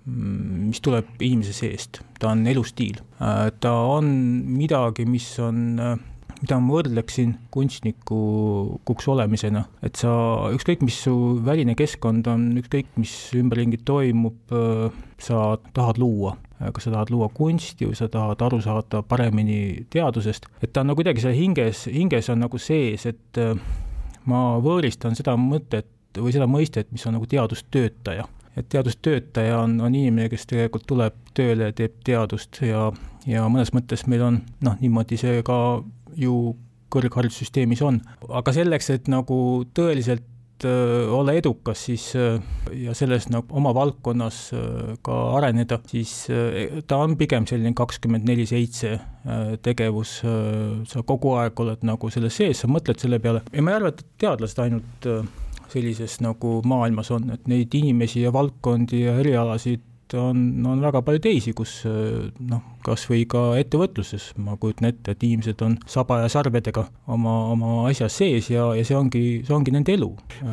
mis 0.06 0.82
tuleb 0.84 1.22
inimese 1.24 1.54
seest, 1.56 2.02
ta 2.20 2.32
on 2.32 2.46
elustiil. 2.46 3.00
Äh, 3.20 3.48
ta 3.60 3.72
on 3.96 4.10
midagi, 4.54 5.06
mis 5.08 5.28
on, 5.42 5.80
mida 6.44 6.58
ma 6.60 6.74
võrdleksin 6.76 7.34
kunstnikuks 7.54 9.08
olemisena, 9.08 9.64
et 9.84 9.96
sa, 9.96 10.12
ükskõik 10.52 10.84
mis 10.84 10.98
su 11.06 11.14
väline 11.44 11.72
keskkond 11.78 12.28
on, 12.28 12.50
ükskõik 12.60 12.98
mis 13.00 13.14
ümberringi 13.38 13.80
toimub, 13.88 14.52
sa 15.24 15.54
tahad 15.72 16.00
luua 16.02 16.36
kas 16.72 16.86
sa 16.86 16.92
tahad 16.94 17.10
luua 17.10 17.28
kunsti 17.34 17.88
või 17.88 17.96
sa 17.98 18.06
tahad 18.08 18.40
aru 18.46 18.60
saada 18.62 19.02
paremini 19.04 19.86
teadusest, 19.90 20.46
et 20.62 20.72
ta 20.72 20.80
on 20.80 20.92
nagu 20.92 21.00
kuidagi 21.00 21.24
seal 21.24 21.34
hinges, 21.36 21.84
hinges 21.92 22.30
on 22.32 22.40
nagu 22.44 22.60
sees, 22.62 23.04
et 23.10 23.40
äh, 23.42 23.58
ma 24.30 24.44
võõristan 24.62 25.18
seda 25.18 25.34
mõtet 25.40 25.90
või 26.20 26.32
seda 26.32 26.46
mõistet, 26.48 26.92
mis 26.94 27.04
on 27.08 27.18
nagu 27.18 27.26
teadustöötaja. 27.26 28.28
et 28.56 28.68
teadustöötaja 28.68 29.58
on, 29.58 29.80
on 29.80 29.94
inimene, 29.94 30.28
kes 30.30 30.46
tegelikult 30.46 30.86
tuleb 30.86 31.14
tööle, 31.34 31.72
teeb 31.72 31.96
teadust 32.06 32.60
ja, 32.62 32.92
ja 33.26 33.48
mõnes 33.50 33.72
mõttes 33.74 34.06
meil 34.06 34.22
on 34.22 34.40
noh, 34.62 34.76
niimoodi 34.80 35.18
see 35.18 35.42
ka 35.42 35.82
ju 36.16 36.54
kõrgharidussüsteemis 36.94 37.82
on, 37.82 37.98
aga 38.28 38.52
selleks, 38.54 38.90
et 38.94 39.10
nagu 39.10 39.36
tõeliselt 39.74 40.26
Äh, 40.64 41.14
olla 41.14 41.32
edukas, 41.32 41.84
siis 41.84 42.16
äh, 42.16 42.38
ja 42.72 42.94
selles 42.94 43.26
nagu 43.28 43.50
oma 43.58 43.72
valdkonnas 43.74 44.36
äh, 44.54 44.92
ka 45.02 45.16
areneda, 45.36 45.80
siis 45.90 46.12
ta 46.86 47.00
on 47.02 47.16
pigem 47.18 47.48
selline 47.50 47.74
kakskümmend 47.76 48.24
neli 48.28 48.46
seitse 48.46 48.94
tegevus, 49.64 50.18
sa 50.88 51.02
kogu 51.08 51.32
aeg 51.40 51.60
oled 51.64 51.84
nagu 51.88 52.10
selles 52.12 52.36
sees, 52.36 52.60
sa 52.60 52.68
mõtled 52.68 53.00
selle 53.00 53.18
peale. 53.24 53.40
Ja 53.52 53.64
ma 53.64 53.72
ei 53.72 53.78
arva, 53.78 53.90
et 53.90 54.04
teadlased 54.20 54.60
ainult 54.60 55.08
sellises 55.72 56.18
nagu 56.22 56.58
maailmas 56.68 57.10
on, 57.16 57.30
et 57.34 57.48
neid 57.50 57.74
inimesi 57.74 58.22
ja 58.22 58.32
valdkondi 58.36 59.00
ja 59.06 59.16
erialasid 59.22 59.82
on, 60.18 60.38
on 60.66 60.82
väga 60.84 61.02
palju 61.04 61.22
teisi, 61.24 61.52
kus 61.56 61.82
noh, 61.84 62.62
kas 62.84 63.06
või 63.08 63.24
ka 63.30 63.42
ettevõtluses 63.60 64.30
ma 64.44 64.56
kujutan 64.60 64.90
ette, 64.90 65.14
et 65.14 65.24
inimesed 65.26 65.62
on 65.64 65.76
saba 65.90 66.20
ja 66.22 66.30
sarvedega 66.32 66.84
oma, 67.10 67.34
oma 67.54 67.72
asjas 67.88 68.18
sees 68.20 68.50
ja, 68.52 68.66
ja 68.76 68.84
see 68.86 68.96
ongi, 68.98 69.24
see 69.46 69.54
ongi 69.56 69.74
nende 69.74 69.94
elu 69.96 70.10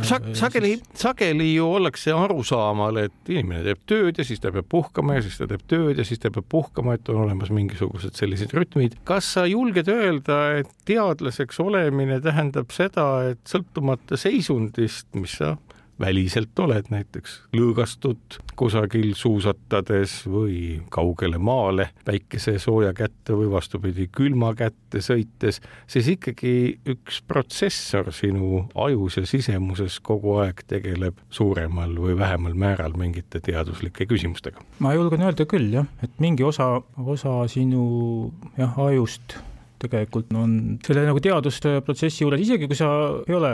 Sa,. 0.07 0.19
sageli, 0.37 0.73
sageli 0.97 1.51
ju 1.53 1.67
ollakse 1.79 2.13
arusaamal, 2.15 3.01
et 3.05 3.31
inimene 3.31 3.63
teeb 3.67 3.83
tööd 3.89 4.21
ja 4.21 4.27
siis 4.27 4.41
ta 4.43 4.53
peab 4.55 4.69
puhkama 4.71 5.17
ja 5.17 5.25
siis 5.25 5.39
ta 5.41 5.49
teeb 5.51 5.65
tööd 5.71 5.99
ja 5.99 6.07
siis 6.07 6.21
ta 6.23 6.31
peab 6.33 6.47
puhkama, 6.51 6.95
et 6.97 7.11
on 7.11 7.23
olemas 7.25 7.51
mingisugused 7.53 8.17
sellised 8.19 8.55
rütmid. 8.55 8.97
kas 9.07 9.33
sa 9.35 9.45
julged 9.49 9.91
öelda, 9.91 10.39
et 10.61 10.71
teadlaseks 10.87 11.59
olemine 11.63 12.21
tähendab 12.23 12.71
seda, 12.75 13.07
et 13.33 13.41
sõltumata 13.49 14.19
seisundist, 14.19 15.09
mis 15.17 15.39
sa 15.41 15.55
väliselt 16.01 16.59
oled 16.59 16.89
näiteks 16.91 17.37
lõõgastud 17.57 18.39
kusagil 18.59 19.13
suusatades 19.17 20.21
või 20.29 20.81
kaugele 20.93 21.39
maale 21.41 21.89
päikese 22.05 22.57
sooja 22.61 22.93
kätte 22.97 23.35
või 23.37 23.49
vastupidi, 23.51 24.07
külma 24.11 24.53
kätte 24.57 25.01
sõites, 25.03 25.61
siis 25.87 26.09
ikkagi 26.15 26.53
üks 26.91 27.21
protsessor 27.27 28.11
sinu 28.15 28.65
ajus 28.75 29.21
ja 29.21 29.25
sisemuses 29.29 29.99
kogu 30.03 30.37
aeg 30.43 30.65
tegeleb 30.67 31.21
suuremal 31.29 31.95
või 32.01 32.17
vähemal 32.19 32.57
määral 32.57 32.97
mingite 32.97 33.41
teaduslike 33.43 34.09
küsimustega. 34.09 34.63
ma 34.79 34.95
julgen 34.97 35.23
öelda 35.25 35.45
küll 35.49 35.71
jah, 35.73 35.87
et 36.03 36.11
mingi 36.19 36.43
osa, 36.43 36.81
osa 36.97 37.37
sinu 37.51 38.31
jah, 38.57 38.77
ajust 38.87 39.39
tegelikult 39.81 40.31
on 40.37 40.53
selle 40.85 41.03
nagu 41.07 41.21
teadusprotsessi 41.23 42.23
juures, 42.25 42.41
isegi 42.43 42.69
kui 42.69 42.77
sa 42.77 42.89
ei 43.27 43.35
ole, 43.37 43.51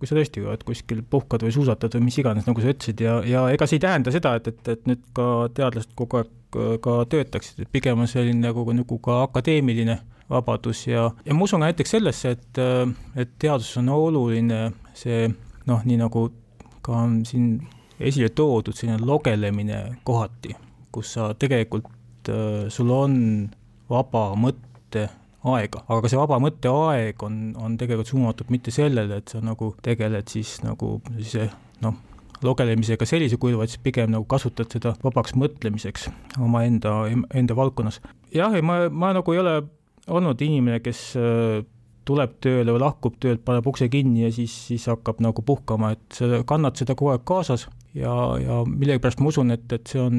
kui 0.00 0.08
sa 0.08 0.16
tõesti 0.18 0.44
oled 0.44 0.64
kuskil 0.66 1.02
puhkad 1.10 1.44
või 1.46 1.54
suusatad 1.54 1.98
või 1.98 2.08
mis 2.08 2.18
iganes, 2.22 2.48
nagu 2.48 2.64
sa 2.64 2.72
ütlesid, 2.72 3.02
ja, 3.04 3.18
ja 3.26 3.46
ega 3.54 3.68
see 3.68 3.80
ei 3.80 3.84
tähenda 3.86 4.14
seda, 4.14 4.36
et, 4.40 4.50
et, 4.52 4.72
et 4.74 4.90
nüüd 4.90 5.04
ka 5.16 5.28
teadlased 5.56 5.94
kogu 5.98 6.22
aeg 6.22 6.34
ka 6.82 7.00
töötaksid, 7.12 7.64
et 7.64 7.72
pigem 7.72 8.00
on 8.00 8.08
selline 8.08 8.40
nagu, 8.40 8.64
nagu 8.72 8.98
ka 9.02 9.22
akadeemiline 9.26 9.98
vabadus 10.30 10.86
ja, 10.88 11.10
ja 11.26 11.34
ma 11.34 11.46
usun 11.46 11.62
näiteks 11.62 11.96
sellesse, 11.98 12.34
et, 12.36 12.60
et 13.18 13.34
teaduses 13.42 13.76
on 13.82 13.90
oluline 13.92 14.60
see 14.96 15.26
noh, 15.68 15.82
nii 15.84 15.98
nagu 16.00 16.28
ka 16.86 17.02
on 17.04 17.20
siin 17.28 17.58
esile 18.00 18.30
toodud, 18.36 18.74
selline 18.76 18.98
logelemine 19.06 19.80
kohati, 20.06 20.54
kus 20.94 21.14
sa 21.16 21.30
tegelikult, 21.38 21.90
sul 22.72 22.90
on 22.94 23.14
vaba 23.90 24.28
mõtte 24.38 25.06
aega, 25.52 25.84
aga 25.92 26.10
see 26.10 26.18
vaba 26.18 26.38
mõtteaeg 26.42 27.22
on, 27.26 27.38
on 27.62 27.76
tegelikult 27.78 28.10
suunatud 28.10 28.50
mitte 28.54 28.74
sellele, 28.74 29.20
et 29.20 29.34
sa 29.34 29.42
nagu 29.44 29.72
tegeled 29.84 30.28
siis 30.32 30.58
nagu 30.64 30.96
sellise 31.12 31.50
noh, 31.84 31.94
lugelemisega 32.44 33.06
sellisel 33.08 33.40
kujul, 33.40 33.60
vaid 33.60 33.72
siis 33.72 33.82
pigem 33.84 34.12
nagu 34.12 34.26
kasutad 34.28 34.72
seda 34.72 34.94
vabaks 35.04 35.36
mõtlemiseks 35.38 36.10
omaenda, 36.42 36.98
enda 37.34 37.56
valdkonnas. 37.56 38.00
jah, 38.34 38.54
ei 38.54 38.64
ma, 38.66 38.86
ma 38.90 39.14
nagu 39.16 39.34
ei 39.34 39.42
ole 39.42 39.56
olnud 40.06 40.42
inimene, 40.42 40.80
kes 40.84 41.08
äh, 41.20 41.64
tuleb 42.06 42.36
tööle 42.44 42.74
või 42.74 42.82
lahkub 42.84 43.16
töölt, 43.22 43.42
paneb 43.46 43.66
ukse 43.66 43.88
kinni 43.90 44.26
ja 44.26 44.30
siis, 44.34 44.54
siis 44.68 44.86
hakkab 44.90 45.22
nagu 45.24 45.42
puhkama, 45.46 45.94
et 45.96 46.18
sa 46.18 46.42
kannad 46.46 46.78
seda 46.78 46.94
kogu 46.94 47.14
aeg 47.14 47.26
kaasas 47.26 47.66
ja, 47.96 48.14
ja 48.40 48.60
millegipärast 48.68 49.20
ma 49.22 49.30
usun, 49.32 49.52
et, 49.54 49.66
et 49.72 49.90
see 49.90 50.00
on, 50.02 50.16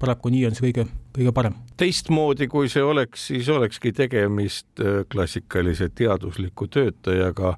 paraku 0.00 0.30
nii 0.32 0.46
on 0.48 0.56
see 0.56 0.68
kõige, 0.68 0.86
kõige 1.16 1.32
parem. 1.36 1.56
teistmoodi, 1.80 2.48
kui 2.52 2.70
see 2.72 2.84
oleks, 2.84 3.28
siis 3.30 3.48
olekski 3.52 3.92
tegemist 3.96 4.82
äh, 4.82 5.02
klassikalise 5.12 5.90
teadusliku 5.94 6.68
töötajaga. 6.72 7.56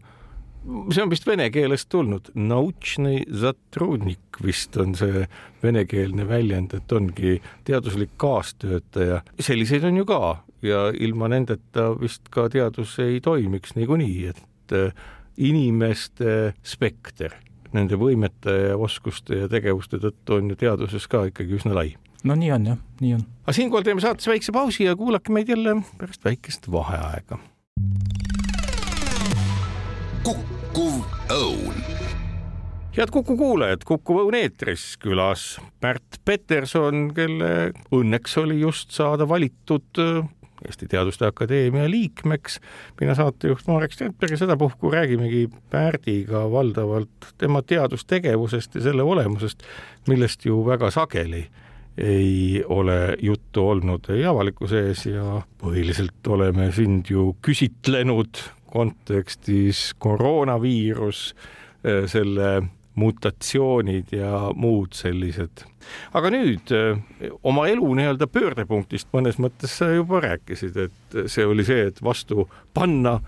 see 0.92 1.04
on 1.04 1.12
vist 1.12 1.26
vene 1.28 1.50
keelest 1.54 1.88
tulnud, 1.92 2.32
vist 4.44 4.76
on 4.76 4.94
see 4.98 5.26
venekeelne 5.62 6.28
väljend, 6.28 6.75
et 6.75 6.92
ongi 6.92 7.38
teaduslik 7.68 8.16
kaastöötaja. 8.16 9.22
selliseid 9.40 9.84
on 9.84 10.02
ju 10.02 10.08
ka 10.08 10.22
ja 10.62 10.88
ilma 10.94 11.28
nendeta 11.28 11.92
vist 12.00 12.32
ka 12.34 12.48
teadus 12.48 12.98
ei 13.04 13.20
toimiks 13.20 13.76
niikuinii, 13.76 14.32
et 14.32 14.76
äh, 14.76 15.04
inimeste 15.38 16.54
spekter 16.66 17.37
nende 17.76 17.98
võimete 18.00 18.54
ja 18.70 18.76
oskuste 18.76 19.42
ja 19.42 19.48
tegevuste 19.50 20.00
tõttu 20.02 20.38
on 20.38 20.52
ju 20.52 20.58
teaduses 20.58 21.08
ka 21.10 21.26
ikkagi 21.30 21.58
üsna 21.60 21.75
lai. 21.76 21.96
no 22.25 22.37
nii 22.38 22.52
on 22.56 22.66
jah, 22.72 22.80
nii 23.00 23.14
on. 23.18 23.26
aga 23.44 23.56
siinkohal 23.60 23.87
teeme 23.87 24.04
saates 24.04 24.28
väikse 24.30 24.54
pausi 24.54 24.88
ja 24.88 24.96
kuulake 24.96 25.32
meid 25.34 25.48
jälle 25.52 25.80
pärast 26.00 26.25
väikest 26.25 26.70
vaheaega. 26.72 27.40
kukkuv 30.25 31.02
õun 31.32 31.78
head 32.98 33.12
Kuku 33.14 33.37
kuulajad, 33.38 33.84
Kuku 33.87 34.16
Õun 34.25 34.34
eetris 34.34 34.96
külas 34.98 35.60
Pärt 35.78 36.18
Peterson, 36.26 37.12
kelle 37.14 37.70
õnneks 37.94 38.34
oli 38.42 38.58
just 38.58 38.90
saada 38.96 39.28
valitud 39.28 40.00
Eesti 40.66 40.86
Teaduste 40.90 41.26
Akadeemia 41.26 41.90
liikmeks. 41.90 42.60
mina 43.00 43.14
saatejuht 43.14 43.66
Marek 43.66 43.92
Strandberg 43.92 44.30
ja 44.30 44.36
sedapuhku 44.36 44.90
räägimegi 44.90 45.48
Pärdiga 45.70 46.50
valdavalt 46.50 47.32
tema 47.38 47.62
teadustegevusest 47.62 48.74
ja 48.74 48.80
selle 48.80 49.02
olemusest, 49.02 49.62
millest 50.08 50.44
ju 50.44 50.66
väga 50.66 50.90
sageli 50.90 51.46
ei 51.98 52.64
ole 52.66 53.16
juttu 53.22 53.68
olnud 53.68 54.10
ei 54.14 54.24
avalikkuse 54.24 54.86
ees 54.88 55.06
ja 55.06 55.40
põhiliselt 55.62 56.26
oleme 56.30 56.70
sind 56.72 57.10
ju 57.10 57.32
küsitlenud 57.42 58.38
kontekstis 58.68 59.94
koroonaviirus, 59.98 61.34
selle 62.06 62.50
mutatsioonid 62.98 64.12
ja 64.12 64.50
muud 64.56 64.96
sellised. 64.96 65.64
aga 66.12 66.30
nüüd 66.34 66.72
eh, 66.74 66.98
oma 67.46 67.68
elu 67.70 67.92
nii-öelda 68.00 68.28
pöördepunktist 68.30 69.08
mõnes 69.14 69.38
mõttes 69.40 69.78
sa 69.80 69.90
juba 69.92 70.20
rääkisid, 70.24 70.76
et 70.88 71.20
see 71.30 71.46
oli 71.46 71.64
see, 71.64 71.88
et 71.92 72.02
vastu 72.04 72.48
panna 72.76 73.18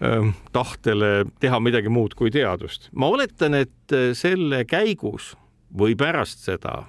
eh, 0.00 0.32
tahtele 0.52 1.12
teha 1.40 1.60
midagi 1.60 1.92
muud 1.92 2.16
kui 2.18 2.32
teadust. 2.34 2.88
ma 2.92 3.12
oletan, 3.12 3.54
et 3.54 3.96
eh, 3.96 4.10
selle 4.18 4.64
käigus 4.64 5.34
või 5.76 5.94
pärast 5.98 6.42
seda 6.48 6.82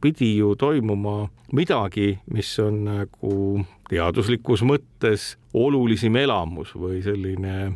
pidi 0.00 0.36
ju 0.36 0.54
toimuma 0.58 1.24
midagi, 1.56 2.18
mis 2.30 2.50
on 2.60 2.84
nagu 2.84 3.64
teaduslikus 3.88 4.62
mõttes 4.66 5.34
olulisim 5.54 6.16
elamus 6.20 6.74
või 6.76 7.00
selline 7.02 7.72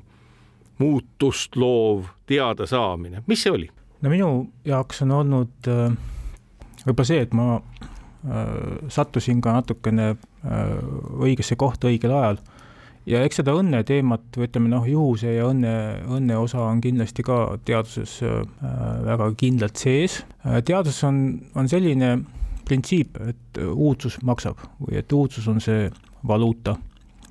muutust 0.81 1.57
loov 1.57 2.11
teadasaamine, 2.27 3.25
mis 3.27 3.43
see 3.45 3.53
oli? 3.53 3.71
No 4.01 4.13
minu 4.13 4.31
jaoks 4.65 5.03
on 5.07 5.17
olnud 5.19 5.71
äh, 5.71 5.93
võib-olla 6.87 7.11
see, 7.13 7.25
et 7.27 7.37
ma 7.37 7.61
sattusin 8.93 9.39
ka 9.41 9.55
natukene 9.55 10.11
õigesse 11.25 11.57
kohta 11.57 11.89
õigel 11.89 12.13
ajal 12.13 12.37
ja 13.09 13.23
eks 13.25 13.41
seda 13.41 13.55
õnne 13.57 13.81
teemat 13.87 14.37
või 14.37 14.49
ütleme 14.49 14.71
noh, 14.73 14.85
juhuse 14.89 15.33
ja 15.35 15.49
õnne, 15.51 15.73
õnne 16.11 16.37
osa 16.41 16.63
on 16.69 16.83
kindlasti 16.85 17.25
ka 17.27 17.39
teaduses 17.67 18.19
äh, 18.27 18.43
väga 19.07 19.31
kindlalt 19.41 19.81
sees. 19.81 20.21
Äh, 20.45 20.61
teaduses 20.67 21.03
on, 21.09 21.25
on 21.59 21.71
selline 21.71 22.19
printsiip, 22.69 23.19
et 23.33 23.61
uudsus 23.73 24.21
maksab 24.27 24.61
või 24.79 25.01
et 25.01 25.13
uudsus 25.17 25.49
on 25.51 25.59
see 25.65 25.89
valuuta 26.27 26.77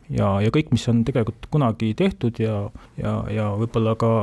ja, 0.10 0.34
ja 0.44 0.52
kõik, 0.52 0.74
mis 0.74 0.88
on 0.92 1.04
tegelikult 1.08 1.48
kunagi 1.54 1.94
tehtud 1.98 2.42
ja, 2.42 2.64
ja, 3.00 3.22
ja 3.32 3.52
võib-olla 3.60 3.96
ka 4.00 4.14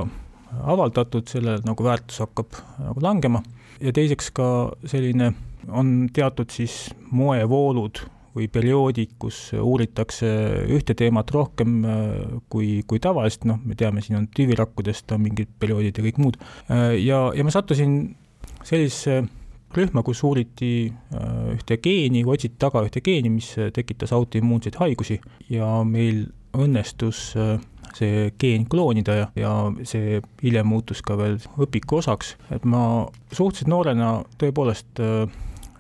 avaldatud, 0.63 1.27
selle 1.29 1.59
nagu 1.67 1.85
väärtus 1.85 2.23
hakkab 2.25 2.59
nagu 2.81 3.03
langema. 3.05 3.43
Ja 3.81 3.93
teiseks 3.93 4.31
ka 4.37 4.49
selline 4.89 5.33
on 5.69 6.09
teatud 6.15 6.53
siis 6.55 6.87
moevoolud 7.11 8.05
või 8.37 8.49
perioodid, 8.53 9.15
kus 9.21 9.39
uuritakse 9.57 10.29
ühte 10.73 10.95
teemat 10.99 11.31
rohkem 11.33 11.79
äh, 11.89 12.05
kui, 12.53 12.83
kui 12.89 13.01
tavaliselt, 13.03 13.47
noh, 13.49 13.61
me 13.65 13.77
teame, 13.79 14.05
siin 14.05 14.21
on 14.21 14.29
tüvirakkudest 14.37 15.15
on 15.17 15.25
mingid 15.25 15.55
perioodid 15.61 15.97
ja 15.97 16.05
kõik 16.05 16.21
muud. 16.21 16.39
Äh, 16.69 16.99
ja, 17.01 17.27
ja 17.37 17.47
ma 17.47 17.55
sattusin 17.55 17.97
sellisesse 18.67 19.23
rühma, 19.77 20.05
kus 20.05 20.21
uuriti 20.25 20.73
äh, 20.91 21.55
ühte 21.57 21.81
geeni, 21.83 22.25
otsiti 22.29 22.61
taga 22.61 22.85
ühte 22.85 23.01
geeni, 23.05 23.33
mis 23.39 23.55
tekitas 23.77 24.13
autoimmuunseid 24.17 24.77
haigusi. 24.83 25.21
Ja 25.53 25.81
meil 25.89 26.27
õnnestus 26.57 27.33
see 27.97 28.31
geen 28.41 28.67
kloonida 28.71 29.17
ja, 29.17 29.27
ja 29.39 29.53
see 29.89 30.21
hiljem 30.43 30.69
muutus 30.69 31.03
ka 31.05 31.17
veel 31.19 31.39
õpiku 31.63 32.01
osaks, 32.01 32.35
et 32.55 32.65
ma 32.69 33.07
suhteliselt 33.33 33.71
noorena 33.73 34.11
tõepoolest 34.41 35.03
äh, 35.03 35.25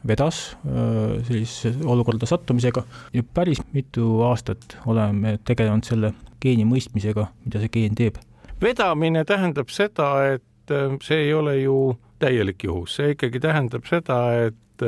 vedas 0.07 0.41
äh, 0.67 1.19
sellisesse 1.27 1.75
olukorda 1.85 2.27
sattumisega. 2.27 2.85
Ja 3.13 3.23
päris 3.35 3.61
mitu 3.73 4.23
aastat 4.27 4.79
oleme 4.87 5.39
tegelenud 5.45 5.87
selle 5.87 6.13
geeni 6.43 6.67
mõistmisega, 6.69 7.29
mida 7.45 7.63
see 7.63 7.73
geen 7.73 7.95
teeb. 7.99 8.21
vedamine 8.63 9.25
tähendab 9.25 9.69
seda, 9.69 10.11
et 10.37 10.73
äh, 10.73 10.97
see 11.03 11.27
ei 11.29 11.35
ole 11.35 11.59
ju 11.61 11.97
täielik 12.19 12.65
juhus, 12.65 12.97
see 12.97 13.13
ikkagi 13.13 13.41
tähendab 13.41 13.85
seda, 13.89 14.21
et 14.47 14.87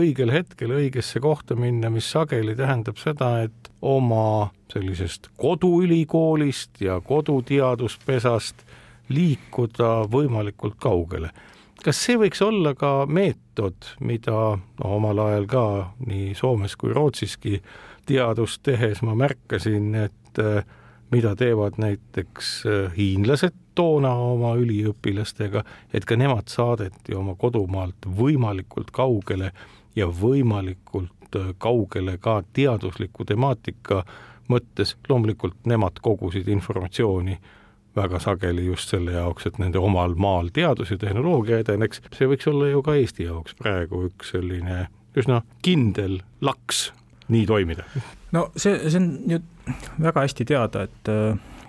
õigel 0.00 0.32
hetkel 0.32 0.74
õigesse 0.74 1.20
kohta 1.22 1.56
minna, 1.58 1.90
mis 1.90 2.10
sageli 2.10 2.56
tähendab 2.58 2.98
seda, 3.00 3.44
et 3.46 3.70
oma 3.82 4.50
sellisest 4.72 5.30
koduülikoolist 5.40 6.80
ja 6.84 7.00
koduteaduspesast 7.04 8.64
liikuda 9.08 10.04
võimalikult 10.10 10.78
kaugele. 10.80 11.30
Kas 11.84 11.98
see 12.00 12.16
võiks 12.16 12.40
olla 12.44 12.72
ka 12.78 13.04
meetod, 13.04 13.90
mida 14.00 14.36
no, 14.56 14.94
omal 14.96 15.20
ajal 15.26 15.48
ka 15.50 15.64
nii 16.06 16.32
Soomes 16.38 16.78
kui 16.80 16.94
Rootsiski 16.96 17.58
teadust 18.08 18.62
tehes 18.64 19.02
ma 19.04 19.16
märkasin, 19.18 19.90
et 20.06 20.40
äh, 20.40 20.64
mida 21.12 21.34
teevad 21.36 21.76
näiteks 21.82 22.54
äh, 22.66 22.96
hiinlased 22.96 23.56
toona 23.74 24.14
oma 24.14 24.54
üliõpilastega, 24.60 25.64
et 25.92 26.06
ka 26.08 26.16
nemad 26.16 26.48
saadeti 26.48 27.14
oma 27.18 27.34
kodumaalt 27.36 28.08
võimalikult 28.18 28.94
kaugele 28.94 29.52
ja 29.96 30.06
võimalikult 30.06 31.36
äh, 31.36 31.52
kaugele 31.58 32.18
ka 32.18 32.42
teadusliku 32.52 33.24
temaatika 33.24 34.04
mõttes, 34.50 34.96
loomulikult 35.08 35.66
nemad 35.66 36.00
kogusid 36.02 36.48
informatsiooni 36.48 37.38
väga 37.96 38.18
sageli 38.18 38.66
just 38.66 38.90
selle 38.90 39.14
jaoks, 39.14 39.46
et 39.46 39.58
nende 39.62 39.78
omal 39.78 40.16
maal 40.18 40.50
teadus 40.52 40.90
ja 40.90 40.98
tehnoloogia 40.98 41.60
edeneks, 41.62 42.02
see 42.12 42.28
võiks 42.28 42.48
olla 42.50 42.68
ju 42.72 42.82
ka 42.82 42.96
Eesti 42.98 43.28
jaoks 43.28 43.54
praegu 43.60 44.04
üks 44.08 44.34
selline 44.34 44.88
üsna 45.16 45.42
kindel 45.62 46.18
laks 46.42 46.88
nii 47.30 47.46
toimida. 47.46 47.86
no 48.34 48.48
see, 48.56 48.90
see 48.90 49.00
on 49.00 49.10
ju 49.30 49.38
väga 50.02 50.26
hästi 50.26 50.44
teada, 50.44 50.82
et 50.88 51.12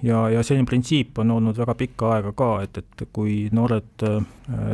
ja, 0.03 0.29
ja 0.29 0.43
selline 0.43 0.67
printsiip 0.69 1.17
on 1.21 1.31
olnud 1.31 1.57
väga 1.57 1.75
pikka 1.75 2.11
aega 2.15 2.33
ka, 2.37 2.49
et, 2.65 2.77
et 2.81 3.07
kui 3.13 3.45
noored 3.55 4.05
äh, 4.07 4.19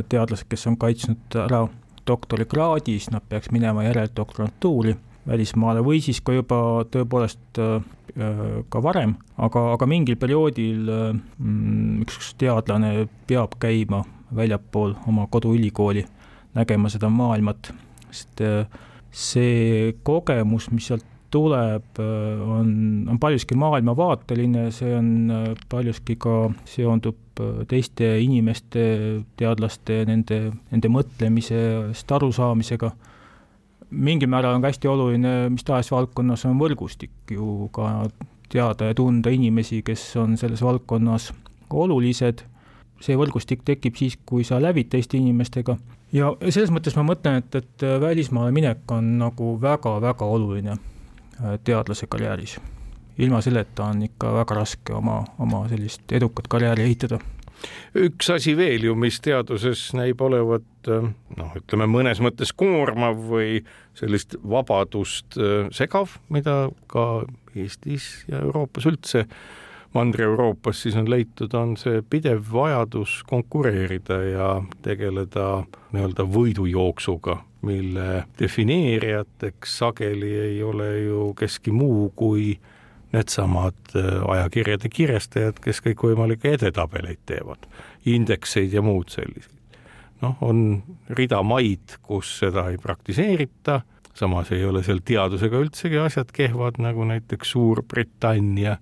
teadlased, 0.10 0.48
kes 0.50 0.68
on 0.72 0.78
kaitsnud 0.82 1.40
ära 1.46 1.66
doktorikraadi, 2.08 2.98
siis 3.00 3.12
nad 3.14 3.26
peaks 3.30 3.52
minema 3.52 3.86
järeldoktorantuuri 3.88 4.96
välismaale 5.28 5.84
või 5.86 6.02
siis 6.02 6.22
ka 6.26 6.34
juba 6.34 6.62
tõepoolest 6.92 7.62
äh, 7.62 7.84
ka 8.70 8.82
varem, 8.84 9.16
aga, 9.38 9.68
aga 9.76 9.88
mingil 9.88 10.18
perioodil 10.20 10.90
mm, 10.90 12.02
üks 12.04 12.34
teadlane 12.42 13.08
peab 13.30 13.56
käima 13.62 14.02
väljapool 14.36 14.96
oma 15.08 15.28
koduülikooli, 15.32 16.04
nägema 16.58 16.90
seda 16.92 17.10
maailmat, 17.14 17.72
sest 18.10 18.44
äh, 18.44 18.82
see 19.12 19.94
kogemus, 20.08 20.70
mis 20.72 20.90
sealt 20.90 21.06
tuleb, 21.32 22.00
äh, 22.00 22.42
on, 22.58 22.74
on 23.10 23.20
paljuski 23.20 23.56
maailmavaateline, 23.60 24.70
see 24.76 24.96
on 24.98 25.12
paljuski 25.70 26.18
ka, 26.22 26.52
seondub 26.66 27.18
teiste 27.68 28.12
inimeste, 28.22 28.84
teadlaste, 29.40 30.04
nende, 30.06 30.44
nende 30.70 30.92
mõtlemisest 30.92 32.12
arusaamisega 32.18 32.92
mingil 33.92 34.30
määral 34.32 34.56
on 34.56 34.64
ka 34.64 34.72
hästi 34.72 34.88
oluline 34.88 35.32
mis 35.52 35.66
tahes 35.68 35.90
valdkonnas 35.92 36.46
on 36.48 36.60
võrgustik 36.60 37.34
ju 37.36 37.68
ka 37.76 38.08
teada 38.52 38.92
ja 38.92 38.96
tunda 38.96 39.32
inimesi, 39.32 39.82
kes 39.86 40.04
on 40.20 40.38
selles 40.38 40.64
valdkonnas 40.64 41.32
olulised. 41.70 42.48
see 43.02 43.16
võrgustik 43.18 43.64
tekib 43.66 43.96
siis, 43.98 44.14
kui 44.30 44.44
sa 44.46 44.60
lävid 44.62 44.92
teiste 44.94 45.18
inimestega. 45.18 45.74
Ja 46.14 46.28
selles 46.44 46.70
mõttes 46.70 46.94
ma 46.94 47.02
mõtlen, 47.08 47.40
et, 47.42 47.56
et 47.56 47.86
välismaale 48.02 48.52
minek 48.54 48.92
on 48.94 49.18
nagu 49.18 49.56
väga-väga 49.62 50.26
oluline. 50.26 50.72
äh, 50.72 51.01
teadlase 51.64 52.08
karjääris. 52.08 52.60
ilma 53.18 53.42
selleta 53.42 53.86
on 53.86 54.04
ikka 54.04 54.34
väga 54.34 54.56
raske 54.56 54.94
oma, 54.94 55.24
oma 55.40 55.68
sellist 55.70 56.12
edukat 56.12 56.48
karjääri 56.48 56.84
ehitada 56.84 57.20
üks 57.98 58.30
asi 58.34 58.54
veel 58.58 58.86
ju, 58.88 58.96
mis 58.98 59.20
teaduses 59.24 59.92
näib 59.98 60.22
olevat 60.24 60.90
noh, 60.90 61.56
ütleme 61.60 61.88
mõnes 61.92 62.22
mõttes 62.24 62.54
koormav 62.58 63.20
või 63.32 63.62
sellist 63.98 64.38
vabadust 64.42 65.38
äh, 65.38 65.68
segav, 65.76 66.18
mida 66.34 66.70
ka 66.92 67.26
Eestis 67.56 68.24
ja 68.32 68.40
Euroopas 68.46 68.88
üldse, 68.88 69.26
Mandri-Euroopas 69.92 70.86
siis 70.86 70.96
on 70.96 71.10
leitud, 71.12 71.52
on 71.58 71.76
see 71.80 72.00
pidev 72.08 72.46
vajadus 72.54 73.18
konkureerida 73.28 74.22
ja 74.24 74.52
tegeleda 74.86 75.66
nii-öelda 75.92 76.26
võidujooksuga, 76.32 77.42
mille 77.62 78.24
defineerijateks 78.40 79.78
sageli 79.78 80.32
ei 80.40 80.64
ole 80.64 81.00
ju 81.00 81.34
keski 81.38 81.72
muu 81.72 82.10
kui 82.16 82.56
needsamad 83.14 83.96
äh, 83.96 84.22
ajakirjade 84.36 84.90
kirjastajad, 84.90 85.60
kes 85.64 85.82
kõikvõimalikke 85.86 86.56
edetabeleid 86.56 87.22
teevad, 87.28 87.68
indekseid 88.08 88.74
ja 88.74 88.84
muud 88.86 89.12
selliseid. 89.12 89.58
noh, 90.22 90.38
on 90.46 90.84
rida 91.18 91.42
maid, 91.44 91.98
kus 92.06 92.30
seda 92.44 92.68
ei 92.70 92.78
praktiseerita, 92.78 93.82
samas 94.14 94.52
ei 94.54 94.66
ole 94.66 94.84
seal 94.86 95.02
teadusega 95.06 95.58
üldsegi 95.64 95.98
asjad 95.98 96.32
kehvad, 96.36 96.78
nagu 96.84 97.08
näiteks 97.10 97.56
Suurbritannia 97.56 98.78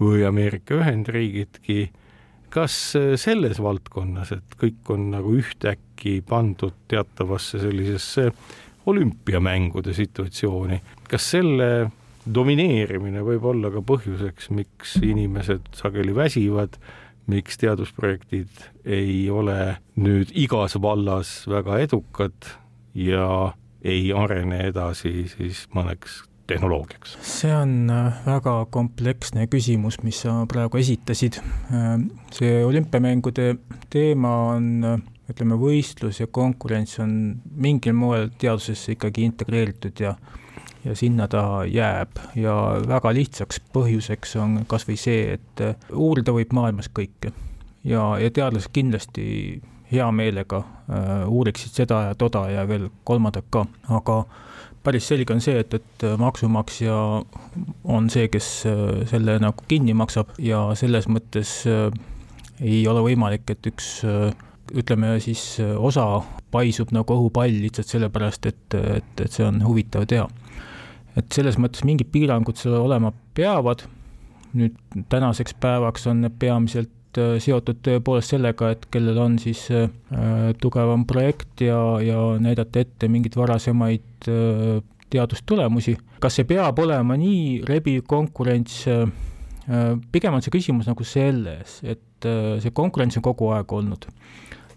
või 0.00 0.22
Ameerika 0.28 0.78
Ühendriigidki. 0.80 1.90
kas 2.50 2.96
äh, 2.96 3.14
selles 3.20 3.60
valdkonnas, 3.60 4.32
et 4.32 4.56
kõik 4.56 4.88
on 4.88 5.10
nagu 5.10 5.34
ühtäkki 5.96 6.22
pandud 6.28 6.72
teatavasse 6.88 7.58
sellisesse 7.58 8.32
olümpiamängude 8.86 9.94
situatsiooni, 9.94 10.80
kas 11.08 11.30
selle 11.30 11.90
domineerimine 12.26 13.22
võib 13.22 13.44
olla 13.44 13.70
ka 13.70 13.80
põhjuseks, 13.82 14.50
miks 14.50 14.96
inimesed 15.02 15.60
sageli 15.74 16.14
väsivad, 16.14 16.76
miks 17.26 17.58
teadusprojektid 17.58 18.48
ei 18.84 19.28
ole 19.30 19.76
nüüd 19.96 20.30
igas 20.34 20.76
vallas 20.80 21.46
väga 21.48 21.78
edukad 21.78 22.34
ja 22.94 23.52
ei 23.82 24.12
arene 24.12 24.68
edasi 24.68 25.26
siis 25.28 25.66
mõneks 25.74 26.22
tehnoloogiaks? 26.46 27.18
see 27.22 27.50
on 27.54 27.90
äh, 27.90 28.22
väga 28.26 28.66
kompleksne 28.70 29.48
küsimus, 29.50 29.98
mis 30.02 30.22
sa 30.22 30.44
praegu 30.46 30.78
esitasid. 30.78 31.40
Äh, 31.74 31.98
see 32.30 32.62
olümpiamängude 32.64 33.56
teema 33.90 34.36
on 34.54 34.84
äh, 34.84 35.00
ütleme, 35.30 35.58
võistlus 35.58 36.20
ja 36.20 36.26
konkurents 36.26 36.98
on 37.02 37.12
mingil 37.50 37.96
moel 37.98 38.28
teadusesse 38.38 38.94
ikkagi 38.96 39.26
integreeritud 39.26 40.00
ja 40.00 40.16
ja 40.86 40.94
sinna 40.94 41.26
ta 41.28 41.64
jääb. 41.66 42.18
Ja 42.38 42.52
väga 42.86 43.10
lihtsaks 43.14 43.58
põhjuseks 43.74 44.36
on 44.38 44.60
kas 44.70 44.86
või 44.86 44.98
see, 45.00 45.34
et 45.34 45.62
äh, 45.64 45.74
uurida 45.90 46.34
võib 46.34 46.52
maailmas 46.54 46.86
kõike. 46.94 47.32
Ja, 47.86 48.16
ja 48.22 48.30
teadlased 48.30 48.70
kindlasti 48.74 49.26
hea 49.90 50.06
meelega 50.14 50.62
äh, 50.62 51.26
uuriksid 51.26 51.74
seda 51.82 52.02
ja 52.08 52.14
toda 52.18 52.46
ja 52.50 52.66
veel 52.68 52.88
kolmandat 53.04 53.50
ka, 53.50 53.64
aga 53.98 54.24
päris 54.86 55.06
selge 55.10 55.34
on 55.34 55.42
see, 55.42 55.58
et, 55.58 55.74
et 55.74 56.06
maksumaksja 56.18 56.96
on 57.96 58.10
see, 58.12 58.28
kes 58.30 58.50
äh, 58.70 58.82
selle 59.10 59.38
nagu 59.42 59.66
kinni 59.68 59.94
maksab. 59.98 60.34
Ja 60.38 60.68
selles 60.78 61.10
mõttes 61.10 61.58
äh, 61.70 61.90
ei 62.62 62.84
ole 62.88 63.02
võimalik, 63.10 63.48
et 63.50 63.66
üks 63.70 63.98
äh, 64.06 64.30
ütleme 64.74 65.16
siis 65.22 65.58
osa 65.60 66.22
paisub 66.50 66.92
nagu 66.94 67.16
õhupall 67.16 67.60
lihtsalt 67.62 67.90
sellepärast, 67.92 68.48
et, 68.50 68.78
et, 68.96 69.22
et 69.22 69.32
see 69.32 69.46
on 69.46 69.60
huvitav 69.64 70.06
teha. 70.10 70.26
et 71.16 71.32
selles 71.32 71.56
mõttes 71.56 71.84
mingid 71.88 72.10
piirangud 72.12 72.58
seal 72.60 72.76
olema 72.76 73.12
peavad, 73.34 73.86
nüüd 74.56 74.76
tänaseks 75.12 75.56
päevaks 75.60 76.06
on 76.10 76.20
need 76.24 76.36
peamiselt 76.40 77.20
äh, 77.20 77.36
seotud 77.42 77.80
tõepoolest 77.84 78.34
sellega, 78.34 78.72
et 78.74 78.84
kellel 78.92 79.18
on 79.20 79.38
siis 79.40 79.66
äh, 79.72 79.88
tugevam 80.60 81.06
projekt 81.08 81.64
ja, 81.64 81.78
ja 82.04 82.20
näidata 82.42 82.84
ette 82.84 83.08
mingeid 83.12 83.36
varasemaid 83.36 84.28
äh, 84.28 84.82
teadustulemusi. 85.10 85.96
kas 86.20 86.38
see 86.38 86.48
peab 86.48 86.78
olema 86.82 87.16
nii 87.18 87.62
rebiv 87.68 88.04
konkurents 88.08 88.84
äh,, 88.90 89.06
pigem 90.12 90.36
on 90.36 90.44
see 90.44 90.54
küsimus 90.54 90.88
nagu 90.90 91.04
selles, 91.06 91.80
et 91.82 92.28
äh, 92.28 92.56
see 92.62 92.74
konkurents 92.74 93.18
on 93.20 93.24
kogu 93.26 93.52
aeg 93.54 93.72
olnud 93.72 94.08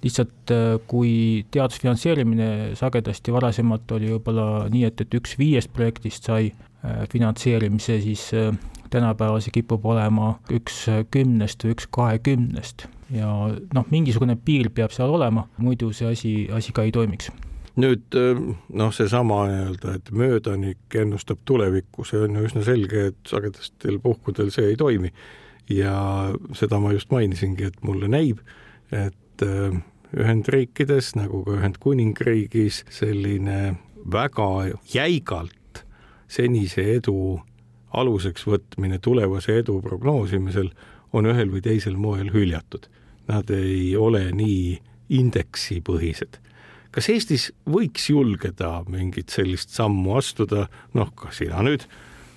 lihtsalt 0.04 0.52
äh, 0.52 0.80
kui 0.88 1.46
teadusfinantseerimine 1.52 2.76
sagedasti 2.80 3.34
varasemalt 3.36 3.92
oli 3.98 4.14
võib-olla 4.14 4.68
nii, 4.72 4.86
et, 4.88 5.04
et 5.04 5.18
üks 5.20 5.36
viiest 5.40 5.74
projektist 5.76 6.30
sai 6.30 6.52
äh, 6.52 7.04
finantseerimise, 7.12 8.00
siis 8.04 8.30
äh, 8.38 8.54
tänapäeval 8.90 9.44
see 9.44 9.54
kipub 9.60 9.86
olema 9.86 10.34
üks 10.56 10.86
kümnest 11.14 11.66
või 11.66 11.76
üks 11.76 11.90
kahekümnest 11.94 12.88
ja 13.14 13.34
noh, 13.76 13.92
mingisugune 13.92 14.38
piir 14.46 14.72
peab 14.74 14.96
seal 14.96 15.12
olema, 15.14 15.46
muidu 15.58 15.92
see 15.94 16.10
asi, 16.10 16.34
asi 16.54 16.74
ka 16.74 16.88
ei 16.88 16.96
toimiks 16.96 17.32
nüüd 17.80 18.16
noh, 18.76 18.90
seesama 18.92 19.44
nii-öelda, 19.48 19.94
et 19.96 20.10
möödanik 20.12 20.96
ennustab 21.00 21.40
tulevikku, 21.48 22.04
see 22.04 22.26
on 22.26 22.36
ju 22.36 22.48
üsna 22.50 22.64
selge, 22.66 23.06
et 23.14 23.30
sagedastel 23.30 24.02
puhkudel 24.04 24.50
see 24.52 24.74
ei 24.74 24.76
toimi. 24.80 25.14
ja 25.70 25.94
seda 26.58 26.80
ma 26.82 26.92
just 26.92 27.12
mainisingi, 27.14 27.70
et 27.70 27.78
mulle 27.86 28.10
näib, 28.12 28.42
et 28.92 29.46
Ühendriikides 30.18 31.14
nagu 31.20 31.44
ka 31.46 31.60
Ühendkuningriigis 31.60 32.82
selline 32.90 33.76
väga 34.10 34.50
jäigalt 34.90 35.84
senise 36.30 36.86
edu 36.96 37.40
aluseks 37.94 38.46
võtmine 38.50 38.98
tulevase 39.02 39.60
edu 39.62 39.80
prognoosimisel 39.86 40.72
on 41.14 41.30
ühel 41.30 41.54
või 41.54 41.62
teisel 41.66 41.98
moel 41.98 42.32
hüljatud. 42.34 42.88
Nad 43.30 43.50
ei 43.54 43.96
ole 43.98 44.30
nii 44.34 44.80
indeksipõhised. 45.14 46.40
kas 46.92 47.10
Eestis 47.10 47.52
võiks 47.70 48.10
julgeda 48.10 48.84
mingit 48.90 49.30
sellist 49.30 49.70
sammu 49.70 50.16
astuda, 50.18 50.68
noh, 50.94 51.12
ka 51.16 51.30
sina 51.32 51.62
nüüd 51.62 51.86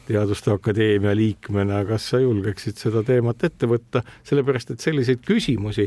Teaduste 0.03 0.51
Akadeemia 0.51 1.15
liikmena, 1.17 1.85
kas 1.87 2.09
sa 2.11 2.19
julgeksid 2.19 2.77
seda 2.77 3.05
teemat 3.07 3.45
ette 3.47 3.69
võtta, 3.71 4.03
sellepärast 4.27 4.75
et 4.75 4.83
selliseid 4.83 5.23
küsimusi 5.25 5.87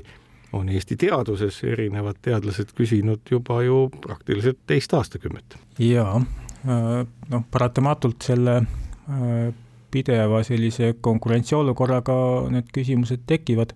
on 0.53 0.69
Eesti 0.69 0.97
teaduses 0.99 1.57
erinevad 1.63 2.19
teadlased 2.21 2.73
küsinud 2.77 3.25
juba 3.31 3.61
ju 3.63 3.89
praktiliselt 4.01 4.59
teist 4.67 4.93
aastakümmet. 4.93 5.57
jaa, 5.79 6.15
äh, 6.15 7.05
noh, 7.29 7.45
paratamatult 7.51 8.21
selle 8.23 8.57
äh, 8.61 9.53
pideva 9.91 10.43
sellise 10.43 10.95
konkurentsiolukorraga 11.01 12.17
need 12.51 12.71
küsimused 12.75 13.25
tekivad. 13.27 13.75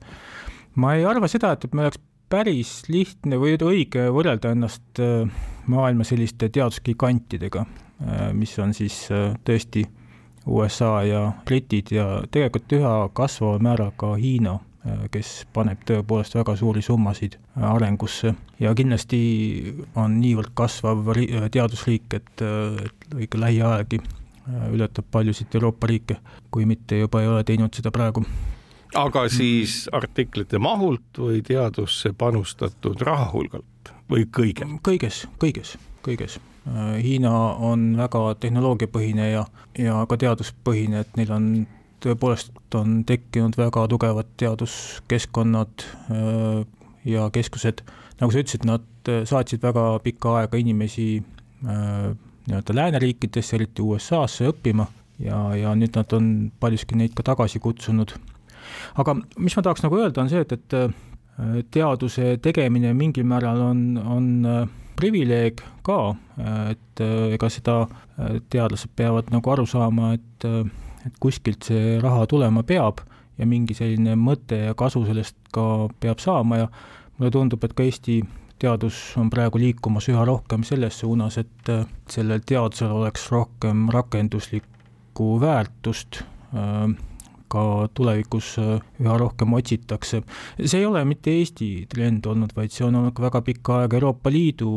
ma 0.76 0.94
ei 0.96 1.06
arva 1.06 1.28
seda, 1.28 1.52
et, 1.52 1.66
et 1.66 1.74
meil 1.74 1.90
oleks 1.90 2.02
päris 2.30 2.74
lihtne 2.88 3.40
või 3.42 3.58
õige 3.58 4.10
võrrelda 4.14 4.54
ennast 4.54 5.02
äh, 5.02 5.30
maailma 5.70 6.04
selliste 6.04 6.50
teadusgigantidega, 6.50 7.66
mis 8.34 8.54
on 8.64 8.72
siis 8.74 8.96
tõesti 9.46 9.84
USA 10.48 11.04
ja 11.04 11.20
britid 11.46 11.92
ja 11.92 12.24
tegelikult 12.32 12.74
üha 12.74 12.94
kasvava 13.14 13.60
määraga 13.62 14.14
Hiina 14.18 14.56
kes 15.12 15.48
paneb 15.54 15.82
tõepoolest 15.88 16.38
väga 16.38 16.56
suuri 16.56 16.82
summasid 16.82 17.36
äh, 17.36 17.66
arengusse 17.68 18.34
ja 18.60 18.72
kindlasti 18.76 19.20
on 20.00 20.20
niivõrd 20.22 20.54
kasvav 20.56 21.12
äh, 21.16 21.50
teadusriik, 21.52 22.08
et, 22.16 22.44
et 22.86 23.20
ikka 23.28 23.42
lähiajalgi 23.44 24.00
ületab 24.74 25.06
paljusid 25.12 25.54
Euroopa 25.54 25.88
riike, 25.88 26.16
kui 26.50 26.66
mitte 26.66 26.98
juba 26.98 27.22
ei 27.22 27.28
ole 27.30 27.44
teinud 27.46 27.76
seda 27.76 27.92
praegu. 27.94 28.24
aga 28.96 29.28
siis 29.30 29.84
artiklite 29.94 30.58
mahult 30.58 31.20
või 31.22 31.44
teadusse 31.46 32.14
panustatud 32.18 33.02
raha 33.06 33.28
hulgalt 33.34 33.92
või 34.10 34.26
kõige? 34.26 34.66
kõiges, 34.82 35.28
kõiges, 35.38 35.76
kõiges. 36.02 36.40
Hiina 37.04 37.32
on 37.70 37.94
väga 37.98 38.36
tehnoloogiapõhine 38.40 39.30
ja, 39.32 39.46
ja 39.78 40.06
ka 40.10 40.18
teaduspõhine, 40.18 41.06
et 41.06 41.16
neil 41.18 41.32
on 41.36 41.46
tõepoolest 42.04 42.76
on 42.78 43.02
tekkinud 43.08 43.58
väga 43.60 43.86
tugevad 43.92 44.30
teaduskeskkonnad 44.40 45.86
äh, 46.12 46.64
ja 47.10 47.28
keskused, 47.34 47.84
nagu 48.22 48.34
sa 48.34 48.42
ütlesid, 48.42 48.66
nad 48.68 49.12
äh, 49.12 49.24
saatsid 49.30 49.64
väga 49.64 49.86
pikka 50.06 50.40
aega 50.42 50.60
inimesi 50.60 51.10
äh, 51.20 52.10
nii-öelda 52.50 52.76
lääneriikidesse, 52.76 53.58
eriti 53.60 53.86
USA-sse 53.86 54.50
õppima 54.50 54.88
ja, 55.22 55.42
ja 55.58 55.76
nüüd 55.78 55.96
nad 56.00 56.18
on 56.18 56.34
paljuski 56.60 56.98
neid 57.00 57.16
ka 57.18 57.26
tagasi 57.32 57.62
kutsunud. 57.64 58.16
aga 59.02 59.16
mis 59.38 59.56
ma 59.58 59.66
tahaks 59.66 59.84
nagu 59.86 60.00
öelda, 60.00 60.24
on 60.24 60.32
see, 60.32 60.42
et, 60.46 60.54
et 60.56 61.72
teaduse 61.72 62.38
tegemine 62.44 62.94
mingil 62.94 63.28
määral 63.28 63.62
on, 63.64 63.82
on 64.00 64.28
privileeg 65.00 65.62
ka, 65.88 66.16
et 66.72 67.02
ega 67.06 67.50
seda 67.54 67.76
teadlased 68.52 68.92
peavad 69.00 69.32
nagu 69.32 69.54
aru 69.54 69.64
saama, 69.70 70.12
et 70.18 70.48
et 71.06 71.16
kuskilt 71.20 71.64
see 71.70 71.98
raha 72.02 72.26
tulema 72.28 72.64
peab 72.64 73.04
ja 73.40 73.48
mingi 73.48 73.76
selline 73.78 74.18
mõte 74.20 74.66
ja 74.68 74.76
kasu 74.78 75.06
sellest 75.08 75.38
ka 75.56 75.88
peab 76.00 76.20
saama 76.20 76.64
ja 76.64 76.68
mulle 77.18 77.32
tundub, 77.32 77.64
et 77.64 77.76
ka 77.76 77.86
Eesti 77.88 78.20
teadus 78.60 78.98
on 79.20 79.30
praegu 79.32 79.60
liikumas 79.62 80.10
üha 80.12 80.26
rohkem 80.28 80.66
selles 80.68 81.00
suunas, 81.00 81.38
et 81.40 81.72
sellel 82.12 82.44
teadusel 82.46 82.92
oleks 82.92 83.30
rohkem 83.32 83.88
rakenduslikku 83.94 85.30
väärtust, 85.42 86.22
ka 87.50 87.64
tulevikus 87.98 88.54
üha 88.60 89.18
rohkem 89.18 89.56
otsitakse. 89.58 90.22
see 90.66 90.80
ei 90.80 90.86
ole 90.86 91.06
mitte 91.06 91.32
Eesti 91.32 91.88
trend 91.90 92.26
olnud, 92.26 92.54
vaid 92.56 92.76
see 92.76 92.86
on 92.86 93.00
olnud 93.00 93.16
ka 93.16 93.24
väga 93.30 93.42
pikka 93.42 93.82
aega 93.82 93.98
Euroopa 93.98 94.32
Liidu 94.32 94.72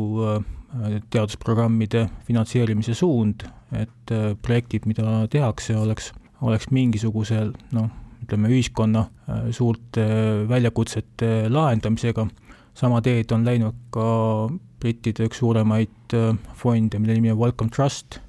teadusprogrammide 1.13 2.07
finantseerimise 2.27 2.95
suund, 2.97 3.45
et 3.77 4.11
äh, 4.11 4.33
projektid, 4.41 4.87
mida 4.89 5.25
tehakse, 5.31 5.75
oleks, 5.77 6.11
oleks 6.41 6.69
mingisugusel 6.73 7.53
noh, 7.75 7.89
ütleme 8.23 8.51
ühiskonna 8.53 9.05
äh, 9.05 9.47
suurte 9.55 10.05
väljakutsete 10.49 11.49
lahendamisega. 11.53 12.27
sama 12.73 13.01
teed 13.05 13.31
on 13.31 13.43
läinud 13.45 13.75
ka 13.93 14.49
brittide 14.81 15.27
üks 15.27 15.37
suuremaid 15.43 16.15
äh, 16.17 16.33
fonde, 16.57 16.99
mille 16.99 17.19
nimi 17.19 17.31
on 17.31 17.39
Welcome 17.39 17.69
Trust 17.71 18.19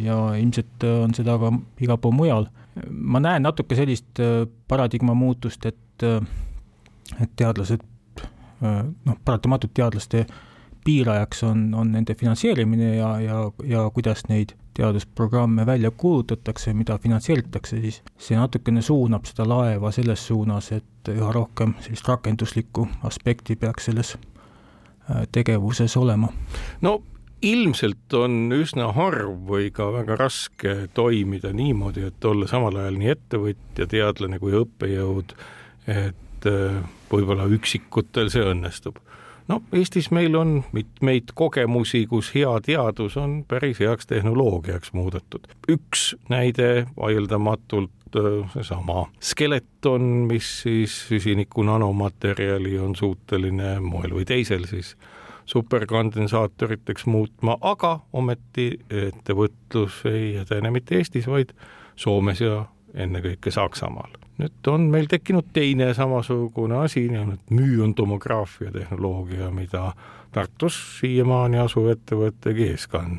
ja 0.00 0.14
ilmselt 0.40 0.84
on 0.88 1.12
seda 1.12 1.34
ka 1.36 1.50
igal 1.84 1.98
pool 2.00 2.14
mujal. 2.16 2.46
ma 2.88 3.20
näen 3.20 3.42
natuke 3.44 3.76
sellist 3.76 4.16
paradigma 4.68 5.12
muutust, 5.14 5.66
et, 5.66 6.04
et 7.20 7.34
teadlased 7.36 7.84
noh, 8.62 9.18
paratamatult 9.24 9.74
teadlaste 9.76 10.24
piirajaks 10.84 11.44
on, 11.44 11.68
on 11.74 11.92
nende 11.92 12.14
finantseerimine 12.14 12.96
ja, 12.96 13.10
ja, 13.20 13.38
ja 13.64 13.90
kuidas 13.94 14.24
neid 14.28 14.54
teadusprogramme 14.76 15.66
välja 15.66 15.90
kuulutatakse, 15.90 16.72
mida 16.72 16.98
finantseeritakse, 16.98 17.80
siis 17.80 18.02
see 18.18 18.38
natukene 18.38 18.82
suunab 18.82 19.26
seda 19.28 19.46
laeva 19.48 19.90
selles 19.92 20.26
suunas, 20.26 20.70
et 20.72 21.10
üha 21.12 21.32
rohkem 21.34 21.74
sellist 21.84 22.08
rakenduslikku 22.08 22.86
aspekti 23.08 23.56
peaks 23.60 23.90
selles 23.90 24.14
äh, 24.16 25.26
tegevuses 25.32 25.96
olema. 25.96 26.32
no 26.80 27.02
ilmselt 27.42 28.14
on 28.14 28.52
üsna 28.52 28.90
harv 28.92 29.36
või 29.48 29.70
ka 29.72 29.90
väga 29.92 30.16
raske 30.20 30.74
toimida 30.94 31.52
niimoodi, 31.56 32.06
et 32.08 32.24
olla 32.24 32.48
samal 32.48 32.76
ajal 32.76 32.98
nii 33.00 33.12
ettevõtja, 33.14 33.86
teadlane 33.88 34.38
kui 34.38 34.56
õppejõud, 34.62 35.36
et 35.90 36.48
äh, 36.48 36.82
võib-olla 37.12 37.48
üksikutel 37.50 38.30
see 38.32 38.44
õnnestub 38.46 39.00
no 39.50 39.62
Eestis 39.72 40.10
meil 40.14 40.34
on 40.38 40.60
mitmeid 40.72 41.34
kogemusi, 41.34 42.04
kus 42.06 42.32
hea 42.34 42.52
teadus 42.64 43.16
on 43.20 43.40
päris 43.48 43.80
heaks 43.80 44.06
tehnoloogiaks 44.06 44.92
muudetud. 44.92 45.48
üks 45.68 46.14
näide 46.28 46.86
vaieldamatult 46.96 47.90
seesama 48.52 49.06
skeleton, 49.20 50.02
mis 50.30 50.62
siis 50.62 50.96
süsiniku 51.08 51.62
nanomaterjali 51.62 52.78
on 52.78 52.96
suuteline 52.96 53.78
moel 53.80 54.14
või 54.18 54.26
teisel 54.26 54.66
siis 54.70 54.96
superkondensaatoriteks 55.50 57.06
muutma, 57.06 57.56
aga 57.60 58.00
ometi 58.12 58.72
ettevõtlus 58.90 60.02
ei 60.10 60.36
edene 60.42 60.70
mitte 60.70 60.98
Eestis, 60.98 61.26
vaid 61.26 61.54
Soomes 61.96 62.40
ja 62.40 62.64
ennekõike 62.94 63.50
Saksamaal 63.50 64.19
nüüd 64.40 64.70
on 64.72 64.88
meil 64.92 65.08
tekkinud 65.10 65.50
teine 65.54 65.90
samasugune 65.94 66.80
asi, 66.84 67.06
nimelt 67.12 67.52
müüntomograafia 67.52 68.72
tehnoloogia, 68.72 69.50
mida 69.54 69.92
Tartus 70.32 70.76
siiamaani 71.00 71.58
asuv 71.58 71.90
ettevõte 71.90 72.54
G-Scan 72.54 73.18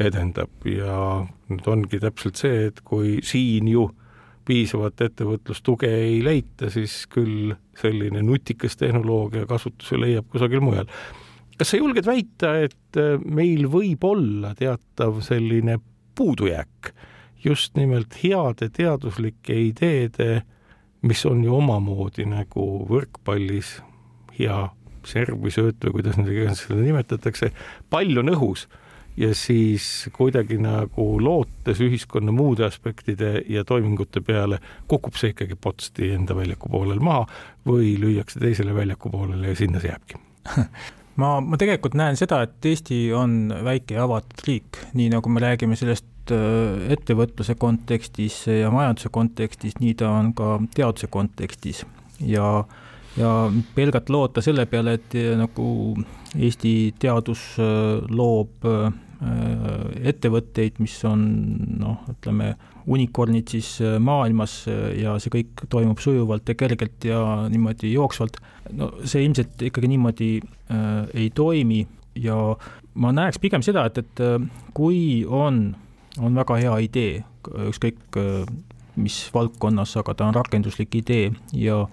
edendab 0.00 0.66
ja 0.68 1.22
nüüd 1.50 1.68
ongi 1.72 2.00
täpselt 2.02 2.40
see, 2.40 2.66
et 2.68 2.82
kui 2.84 3.18
siin 3.26 3.68
ju 3.70 3.88
piisavat 4.48 5.00
ettevõtlustuge 5.06 5.88
ei 5.88 6.20
leita, 6.24 6.70
siis 6.72 7.04
küll 7.12 7.54
selline 7.78 8.22
nutikas 8.24 8.76
tehnoloogia 8.80 9.46
kasutuse 9.48 9.98
leiab 10.00 10.28
kusagil 10.32 10.62
mujal. 10.64 10.88
kas 11.58 11.72
sa 11.72 11.80
julged 11.80 12.06
väita, 12.08 12.54
et 12.64 13.00
meil 13.24 13.66
võib 13.68 14.04
olla 14.04 14.54
teatav 14.56 15.20
selline 15.24 15.78
puudujääk 16.16 16.92
just 17.44 17.76
nimelt 17.76 18.16
heade 18.22 18.68
teaduslike 18.76 19.56
ideede, 19.70 20.42
mis 21.02 21.24
on 21.26 21.44
ju 21.44 21.54
omamoodi 21.56 22.26
nagu 22.28 22.66
võrkpallis 22.88 23.78
hea 24.38 24.68
serv 25.06 25.40
või 25.40 25.52
sööt 25.54 25.80
või 25.84 25.96
kuidas 25.98 26.18
neid 26.18 26.30
iganes 26.34 26.64
seda 26.66 26.80
nimetatakse, 26.82 27.50
pall 27.90 28.20
on 28.20 28.32
õhus. 28.34 28.68
Ja 29.20 29.32
siis 29.34 29.84
kuidagi 30.14 30.56
nagu 30.62 31.04
lootes 31.20 31.80
ühiskonna 31.82 32.32
muude 32.32 32.64
aspektide 32.64 33.40
ja 33.50 33.64
toimingute 33.68 34.22
peale 34.24 34.60
kukub 34.88 35.18
see 35.18 35.34
ikkagi 35.34 35.58
potsti 35.60 36.12
enda 36.14 36.36
väljaku 36.38 36.70
poolel 36.72 37.02
maha 37.04 37.26
või 37.66 37.96
lüüakse 38.00 38.40
teisele 38.40 38.74
väljaku 38.76 39.10
poolele 39.12 39.50
ja 39.50 39.58
sinna 39.58 39.82
see 39.82 39.90
jääbki. 39.90 40.22
Ma, 41.20 41.34
ma 41.44 41.58
tegelikult 41.60 41.96
näen 41.98 42.16
seda, 42.16 42.38
et 42.46 42.64
Eesti 42.64 43.10
on 43.12 43.50
väike 43.66 43.98
ja 43.98 44.06
avatud 44.06 44.40
riik, 44.46 44.78
nii 44.96 45.10
nagu 45.12 45.28
me 45.28 45.42
räägime 45.42 45.76
sellest 45.76 46.06
äh, 46.34 46.92
ettevõtluse 46.96 47.56
kontekstis 47.60 48.42
ja 48.50 48.70
majanduse 48.74 49.10
kontekstis, 49.12 49.78
nii 49.80 49.96
ta 50.00 50.12
on 50.20 50.32
ka 50.36 50.58
teaduse 50.74 51.10
kontekstis. 51.12 51.84
Ja 52.20 52.64
ja 53.18 53.50
pelgalt 53.74 54.10
loota 54.10 54.42
selle 54.44 54.66
peale, 54.70 54.96
et 54.98 55.14
äh, 55.18 55.34
nagu 55.38 55.68
Eesti 56.38 56.94
teadus 57.00 57.54
äh, 57.58 58.02
loob 58.08 58.68
ettevõtteid, 60.00 60.78
mis 60.80 60.94
on 61.04 61.24
noh, 61.76 62.06
ütleme, 62.08 62.54
unicorn'id 62.88 63.50
siis 63.52 63.74
maailmas 64.00 64.62
ja 64.96 65.18
see 65.20 65.34
kõik 65.34 65.66
toimub 65.68 66.00
sujuvalt 66.00 66.48
ja 66.48 66.56
kergelt 66.56 67.04
ja 67.04 67.18
niimoodi 67.52 67.90
jooksvalt, 67.92 68.38
no 68.80 68.88
see 69.04 69.26
ilmselt 69.26 69.60
ikkagi 69.68 69.90
niimoodi 69.92 70.30
äh, 70.40 71.04
ei 71.12 71.28
toimi. 71.36 71.82
Ja 72.16 72.38
ma 72.96 73.12
näeks 73.12 73.38
pigem 73.42 73.62
seda, 73.62 73.84
et, 73.90 74.00
et 74.00 74.24
kui 74.74 75.20
on, 75.28 75.60
on 76.18 76.34
väga 76.34 76.56
hea 76.58 76.76
idee, 76.86 77.20
ükskõik 77.70 78.18
mis 79.00 79.18
valdkonnas, 79.34 79.94
aga 80.00 80.14
ta 80.14 80.26
on 80.26 80.34
rakenduslik 80.34 80.94
idee 80.98 81.30
ja, 81.54 81.84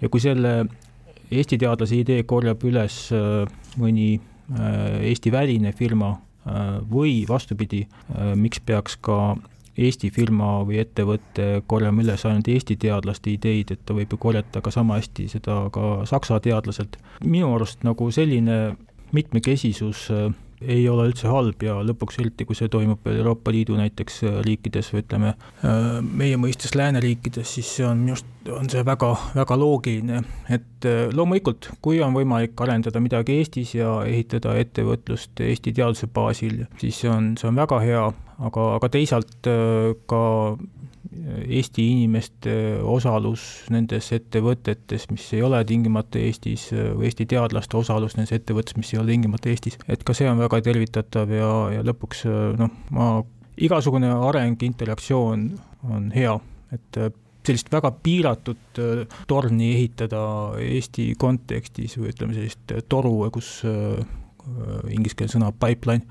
ja 0.00 0.08
kui 0.12 0.20
selle 0.20 0.66
Eesti 1.32 1.56
teadlase 1.56 1.96
idee 1.96 2.26
korjab 2.28 2.60
üles 2.68 3.06
mõni 3.80 4.20
Eesti 5.08 5.32
väline 5.32 5.72
firma, 5.72 6.10
Äh, 6.42 6.80
või 6.90 7.22
vastupidi, 7.28 7.86
äh, 8.10 8.34
miks 8.34 8.58
peaks 8.66 8.96
ka 8.98 9.36
Eesti 9.78 10.10
firma 10.10 10.64
või 10.66 10.80
ettevõte 10.82 11.62
korjama 11.70 12.02
üles 12.02 12.24
ainult 12.26 12.48
Eesti 12.50 12.74
teadlaste 12.76 13.30
ideid, 13.30 13.70
et 13.70 13.84
ta 13.86 13.94
võib 13.94 14.10
ju 14.10 14.18
korjata 14.18 14.60
ka 14.60 14.72
sama 14.74 14.98
hästi 14.98 15.28
seda 15.30 15.68
ka 15.72 16.02
Saksa 16.04 16.40
teadlaselt. 16.40 16.98
minu 17.24 17.54
arust 17.54 17.84
nagu 17.84 18.10
selline 18.10 18.76
mitmekesisus 19.12 20.10
äh, 20.10 20.34
ei 20.66 20.84
ole 20.88 21.08
üldse 21.10 21.30
halb 21.30 21.62
ja 21.64 21.78
lõpuks 21.84 22.18
eriti, 22.22 22.46
kui 22.48 22.56
see 22.58 22.70
toimub 22.72 23.06
Euroopa 23.10 23.52
Liidu 23.54 23.76
näiteks 23.78 24.20
äh, 24.28 24.38
riikides 24.46 24.92
või 24.94 25.02
ütleme, 25.04 25.32
äh, 25.62 25.86
meie 26.02 26.38
mõistes 26.40 26.76
lääneriikides, 26.78 27.54
siis 27.56 27.70
see 27.78 27.86
on 27.86 28.02
minu 28.04 28.16
arust, 28.16 28.28
on 28.52 28.70
see 28.72 28.82
väga, 28.86 29.12
väga 29.36 29.58
loogiline, 29.58 30.22
et 30.52 30.88
äh, 30.88 31.06
loomulikult, 31.14 31.70
kui 31.84 32.02
on 32.04 32.14
võimalik 32.16 32.58
arendada 32.64 33.02
midagi 33.02 33.38
Eestis 33.40 33.74
ja 33.78 34.00
ehitada 34.08 34.56
ettevõtlust 34.60 35.42
Eesti 35.44 35.74
teaduse 35.76 36.10
baasil, 36.12 36.64
siis 36.82 37.02
see 37.02 37.10
on, 37.12 37.32
see 37.40 37.50
on 37.50 37.58
väga 37.62 37.80
hea, 37.84 38.06
aga, 38.42 38.68
aga 38.78 38.92
teisalt 38.92 39.50
ka 40.10 40.22
Eesti 41.12 41.84
inimeste 41.92 42.52
osalus 42.88 43.42
nendes 43.72 44.06
ettevõtetes, 44.16 45.08
mis 45.12 45.26
ei 45.36 45.42
ole 45.44 45.60
tingimata 45.68 46.20
Eestis, 46.20 46.70
või 46.72 47.10
Eesti 47.10 47.26
teadlaste 47.28 47.76
osalus 47.76 48.16
nendes 48.16 48.32
ettevõtetes, 48.38 48.78
mis 48.80 48.92
ei 48.94 49.00
ole 49.02 49.12
tingimata 49.12 49.50
Eestis, 49.52 49.76
et 49.92 50.04
ka 50.08 50.16
see 50.16 50.30
on 50.30 50.40
väga 50.40 50.62
tervitatav 50.64 51.34
ja, 51.36 51.50
ja 51.76 51.84
lõpuks 51.84 52.24
noh, 52.58 52.72
ma, 52.96 53.10
igasugune 53.60 54.08
areng, 54.30 54.64
interaktsioon 54.64 55.46
on 55.92 56.08
hea, 56.16 56.34
et 56.72 57.00
sellist 57.44 57.68
väga 57.74 57.90
piiratud 58.02 58.82
torni 59.28 59.72
ehitada 59.74 60.22
Eesti 60.62 61.10
kontekstis 61.18 61.98
või 61.98 62.12
ütleme, 62.14 62.38
sellist 62.38 62.76
toru, 62.88 63.18
kus 63.34 63.58
ingliskeelne 64.88 65.36
sõna 65.36 65.52
pipeline 65.52 66.06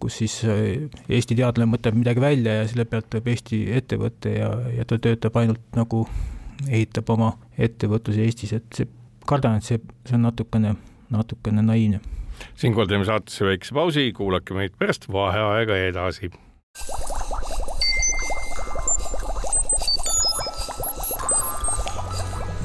kus 0.00 0.18
siis 0.22 0.34
äh, 0.46 0.88
Eesti 1.08 1.36
teadlane 1.38 1.70
mõtleb 1.72 1.98
midagi 1.98 2.22
välja 2.22 2.60
ja 2.60 2.68
selle 2.70 2.86
pealt 2.88 3.08
tuleb 3.10 3.30
Eesti 3.34 3.60
ettevõte 3.78 4.34
ja, 4.36 4.50
ja 4.76 4.86
ta 4.88 4.98
töötab 5.02 5.36
ainult 5.40 5.64
nagu, 5.76 6.04
ehitab 6.68 7.10
oma 7.14 7.32
ettevõtluse 7.58 8.24
Eestis, 8.26 8.54
et 8.56 8.68
see, 8.74 8.88
kardan, 9.28 9.58
et 9.58 9.66
see, 9.66 9.80
see 10.08 10.18
on 10.18 10.26
natukene, 10.28 10.74
natukene 11.14 11.64
naiivne. 11.64 12.00
siinkohal 12.56 12.90
teeme 12.90 13.08
saatesse 13.08 13.46
väikse 13.46 13.74
pausi, 13.74 14.10
kuulake 14.16 14.54
meid 14.54 14.78
pärast 14.78 15.08
vaheaega 15.12 15.78
edasi. 15.90 16.32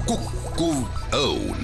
kukkuv 0.07 0.83
õun. 1.17 1.63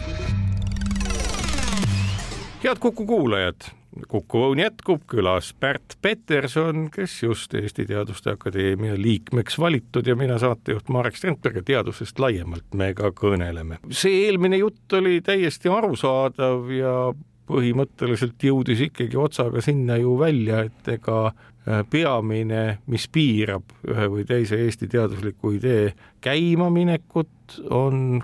head 2.63 2.79
Kuku 2.79 3.05
kuulajad 3.05 3.78
Kuku 4.07 4.43
Õun 4.45 4.59
jätkub, 4.61 5.01
külas 5.09 5.49
Pärt 5.59 5.95
Peterson, 6.01 6.87
kes 6.93 7.15
just 7.23 7.53
Eesti 7.57 7.87
Teaduste 7.89 8.35
Akadeemia 8.35 8.93
liikmeks 8.97 9.57
valitud 9.59 10.07
ja 10.07 10.15
mina 10.15 10.37
saatejuht 10.39 10.91
Marek 10.93 11.17
Strandberg 11.17 11.57
ja 11.61 11.65
teadusest 11.71 12.21
laiemalt 12.21 12.77
me 12.77 12.91
ka 12.93 13.09
kõneleme. 13.17 13.79
see 13.89 14.27
eelmine 14.27 14.61
jutt 14.61 14.93
oli 14.93 15.21
täiesti 15.25 15.73
arusaadav 15.73 16.69
ja 16.73 16.93
põhimõtteliselt 17.49 18.43
jõudis 18.45 18.85
ikkagi 18.85 19.17
otsaga 19.17 19.61
sinna 19.65 19.97
ju 19.97 20.13
välja, 20.19 20.61
et 20.69 20.91
ega 20.93 21.31
äh, 21.31 21.81
peamine, 21.89 22.79
mis 22.85 23.07
piirab 23.09 23.73
ühe 23.89 24.09
või 24.13 24.25
teise 24.29 24.59
Eesti 24.61 24.87
teadusliku 24.91 25.55
idee 25.57 25.95
käimaminekut, 26.21 27.63
on 27.73 28.21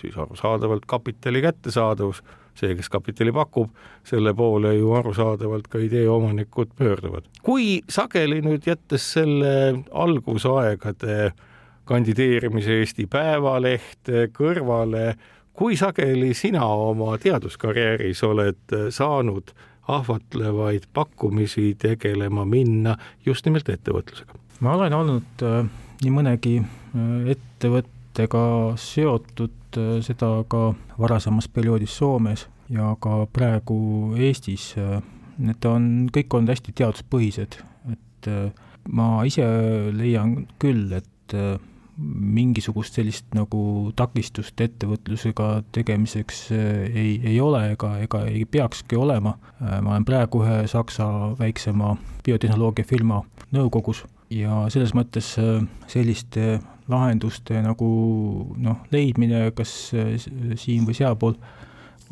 siis 0.00 0.16
arusaadavalt 0.16 0.88
kapitali 0.88 1.42
kättesaadavus 1.44 2.22
see, 2.58 2.74
kes 2.76 2.88
kapitali 2.92 3.32
pakub, 3.32 3.70
selle 4.04 4.34
poole 4.34 4.74
ju 4.76 4.92
arusaadavalt 4.98 5.68
ka 5.72 5.80
idee 5.82 6.08
omanikud 6.08 6.74
pöörduvad. 6.78 7.28
kui 7.42 7.82
sageli 7.88 8.42
nüüd 8.44 8.66
jättes 8.66 9.12
selle 9.16 9.82
algusaegade 9.90 11.32
kandideerimise 11.84 12.78
Eesti 12.80 13.06
Päevalehte 13.10 14.28
kõrvale, 14.36 15.16
kui 15.52 15.76
sageli 15.76 16.34
sina 16.34 16.64
oma 16.64 17.16
teaduskarjääris 17.18 18.22
oled 18.24 18.76
saanud 18.90 19.52
ahvatlevaid 19.88 20.86
pakkumisi 20.94 21.74
tegelema 21.78 22.44
minna 22.44 22.96
just 23.26 23.46
nimelt 23.46 23.68
ettevõtlusega? 23.68 24.38
ma 24.62 24.76
olen 24.78 24.94
olnud 24.94 25.42
äh, 25.42 25.64
nii 26.04 26.12
mõnegi 26.14 26.54
äh, 26.62 27.32
ettevõttega 28.12 28.76
seotud 28.76 29.78
äh, 29.78 30.02
seda 30.04 30.44
ka 30.48 30.74
varasemas 31.00 31.48
perioodis 31.48 31.96
Soomes 31.96 32.46
ja 32.68 32.94
ka 33.00 33.26
praegu 33.32 34.14
Eestis, 34.16 34.74
äh, 34.76 35.00
need 35.38 35.64
on 35.64 36.08
kõik 36.12 36.32
olnud 36.34 36.52
hästi 36.52 36.74
teaduspõhised, 36.76 37.58
et 37.92 38.28
äh, 38.28 38.50
ma 38.88 39.24
ise 39.24 39.44
leian 39.96 40.46
küll, 40.60 40.92
et 40.92 41.36
äh, 41.36 41.56
mingisugust 42.02 42.96
sellist 42.96 43.26
nagu 43.36 43.92
takistust 43.96 44.60
ettevõtlusega 44.60 45.62
tegemiseks 45.72 46.46
ei, 46.52 47.20
ei 47.20 47.36
ole 47.40 47.74
ega, 47.74 47.98
ega 48.00 48.22
ei 48.30 48.46
peakski 48.48 48.96
olema. 48.96 49.36
ma 49.60 49.92
olen 49.92 50.06
praegu 50.08 50.40
ühe 50.40 50.64
Saksa 50.66 51.04
väiksema 51.38 51.92
biotehnoloogiafirma 52.24 53.20
nõukogus 53.52 54.06
ja 54.32 54.64
selles 54.72 54.96
mõttes 54.96 55.34
selliste 55.92 56.62
lahenduste 56.92 57.58
nagu 57.64 57.88
noh, 58.60 58.84
leidmine 58.92 59.48
kas 59.56 59.72
siin 59.92 60.86
või 60.88 60.96
sealpool 60.96 61.36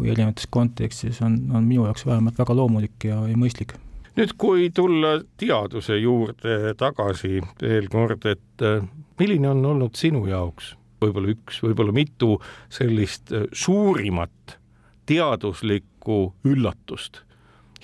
või 0.01 0.11
erinevates 0.15 0.49
kontekstides 0.51 1.21
on, 1.27 1.39
on 1.55 1.69
minu 1.69 1.87
jaoks 1.89 2.07
vähemalt 2.09 2.39
väga 2.41 2.57
loomulik 2.57 3.09
ja, 3.09 3.21
ja 3.29 3.37
mõistlik. 3.39 3.77
nüüd, 4.17 4.35
kui 4.41 4.71
tulla 4.75 5.19
teaduse 5.41 5.99
juurde 6.01 6.75
tagasi 6.81 7.41
veel 7.63 7.89
kord, 7.93 8.27
et 8.27 8.67
äh, 8.67 8.85
milline 9.21 9.53
on 9.53 9.65
olnud 9.75 9.99
sinu 10.01 10.27
jaoks 10.31 10.75
võib-olla 11.01 11.33
üks, 11.33 11.63
võib-olla 11.65 11.95
mitu 11.97 12.37
sellist 12.73 13.33
äh, 13.33 13.49
suurimat 13.53 14.59
teaduslikku 15.11 16.23
üllatust 16.49 17.25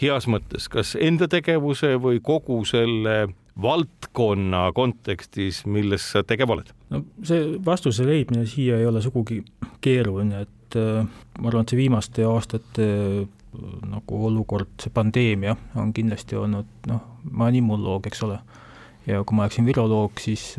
heas 0.00 0.26
mõttes, 0.28 0.68
kas 0.68 0.94
enda 1.00 1.28
tegevuse 1.30 1.94
või 2.00 2.20
kogu 2.24 2.60
selle 2.68 3.26
valdkonna 3.62 4.66
kontekstis, 4.76 5.62
milles 5.66 6.10
sa 6.12 6.22
tegev 6.26 6.52
oled? 6.56 6.72
no 6.92 7.02
see 7.26 7.56
vastuse 7.64 8.06
leidmine 8.06 8.46
siia 8.50 8.80
ei 8.80 8.86
ole 8.86 9.02
sugugi 9.04 9.40
keeruline, 9.84 10.44
et 10.46 10.78
äh, 10.78 11.06
ma 11.40 11.50
arvan, 11.50 11.64
et 11.64 11.72
see 11.72 11.80
viimaste 11.80 12.26
aastate 12.28 12.86
äh, 12.86 13.24
nagu 13.88 14.20
olukord, 14.28 14.70
see 14.82 14.92
pandeemia 14.94 15.56
on 15.80 15.92
kindlasti 15.96 16.38
olnud 16.38 16.88
noh, 16.90 17.02
ma 17.30 17.46
olen 17.46 17.60
immunoloog, 17.62 18.06
eks 18.10 18.22
ole, 18.26 18.38
ja 19.08 19.22
kui 19.24 19.38
ma 19.38 19.46
oleksin 19.46 19.66
viroloog, 19.68 20.20
siis 20.20 20.56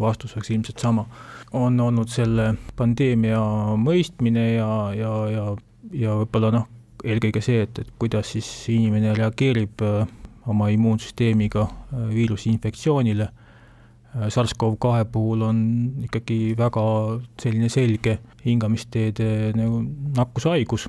vastus 0.00 0.34
oleks 0.36 0.50
ilmselt 0.50 0.82
sama. 0.82 1.06
on 1.52 1.80
olnud 1.80 2.10
selle 2.10 2.54
pandeemia 2.76 3.40
mõistmine 3.78 4.44
ja, 4.54 4.70
ja, 4.94 5.14
ja, 5.30 5.46
ja 5.92 6.14
võib-olla 6.22 6.52
noh, 6.54 6.68
eelkõige 7.04 7.42
see, 7.44 7.62
et, 7.66 7.78
et 7.78 7.92
kuidas 7.98 8.34
siis 8.34 8.48
inimene 8.72 9.14
reageerib 9.16 9.82
oma 10.50 10.68
immuunsüsteemiga 10.74 11.66
viiruse 12.10 12.50
infektsioonile. 12.50 13.28
Äh, 14.16 14.28
SARS-CoV-2 14.28 15.04
puhul 15.12 15.42
on 15.46 15.60
ikkagi 16.04 16.54
väga 16.58 16.84
selline 17.42 17.68
selge 17.70 18.18
hingamisteede 18.44 19.52
nagu 19.58 19.84
nakkushaigus, 20.16 20.88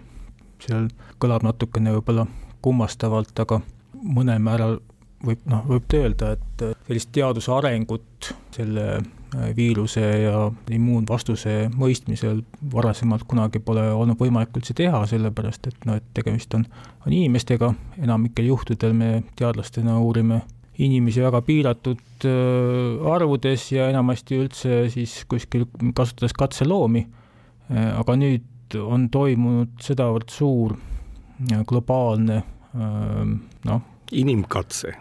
seal 0.66 0.90
kõlab 1.22 1.46
natukene 1.46 1.94
võib-olla 1.98 2.26
kummastavalt, 2.62 3.34
aga 3.44 3.62
mõnel 4.02 4.42
määral 4.42 4.80
võib, 5.26 5.42
noh, 5.50 5.66
võib 5.70 5.98
öelda, 5.98 6.36
et 6.38 6.66
äh, 6.66 6.78
sellist 6.88 7.12
teaduse 7.16 7.54
arengut 7.54 8.34
selle 8.56 8.88
äh, 8.98 9.10
viiruse 9.56 10.02
ja 10.02 10.52
immuunvastuse 10.76 11.70
mõistmisel 11.80 12.42
varasemalt 12.74 13.24
kunagi 13.30 13.62
pole 13.64 13.86
olnud 13.94 14.20
võimalik 14.20 14.58
üldse 14.60 14.76
teha, 14.78 15.04
sellepärast 15.08 15.70
et 15.72 15.86
noh, 15.88 16.00
et 16.02 16.08
tegemist 16.18 16.54
on, 16.58 16.66
on 17.06 17.14
inimestega, 17.14 17.72
enamikel 18.02 18.50
juhtudel 18.52 18.96
me 18.98 19.12
teadlastena 19.40 19.98
uurime 20.04 20.42
inimesi 20.82 21.24
väga 21.24 21.42
piiratud 21.46 22.26
äh, 22.28 23.12
arvudes 23.14 23.68
ja 23.72 23.88
enamasti 23.92 24.40
üldse 24.42 24.84
siis 24.92 25.22
kuskil 25.30 25.68
kasutades 25.96 26.36
katseloomi. 26.38 27.06
Äh, 27.72 27.92
aga 28.00 28.18
nüüd 28.20 28.78
on 28.80 29.10
toimunud 29.12 29.80
sedavõrd 29.84 30.32
suur 30.32 30.78
globaalne 31.68 32.38
noh. 33.66 33.82
inimkatse. 34.12 34.94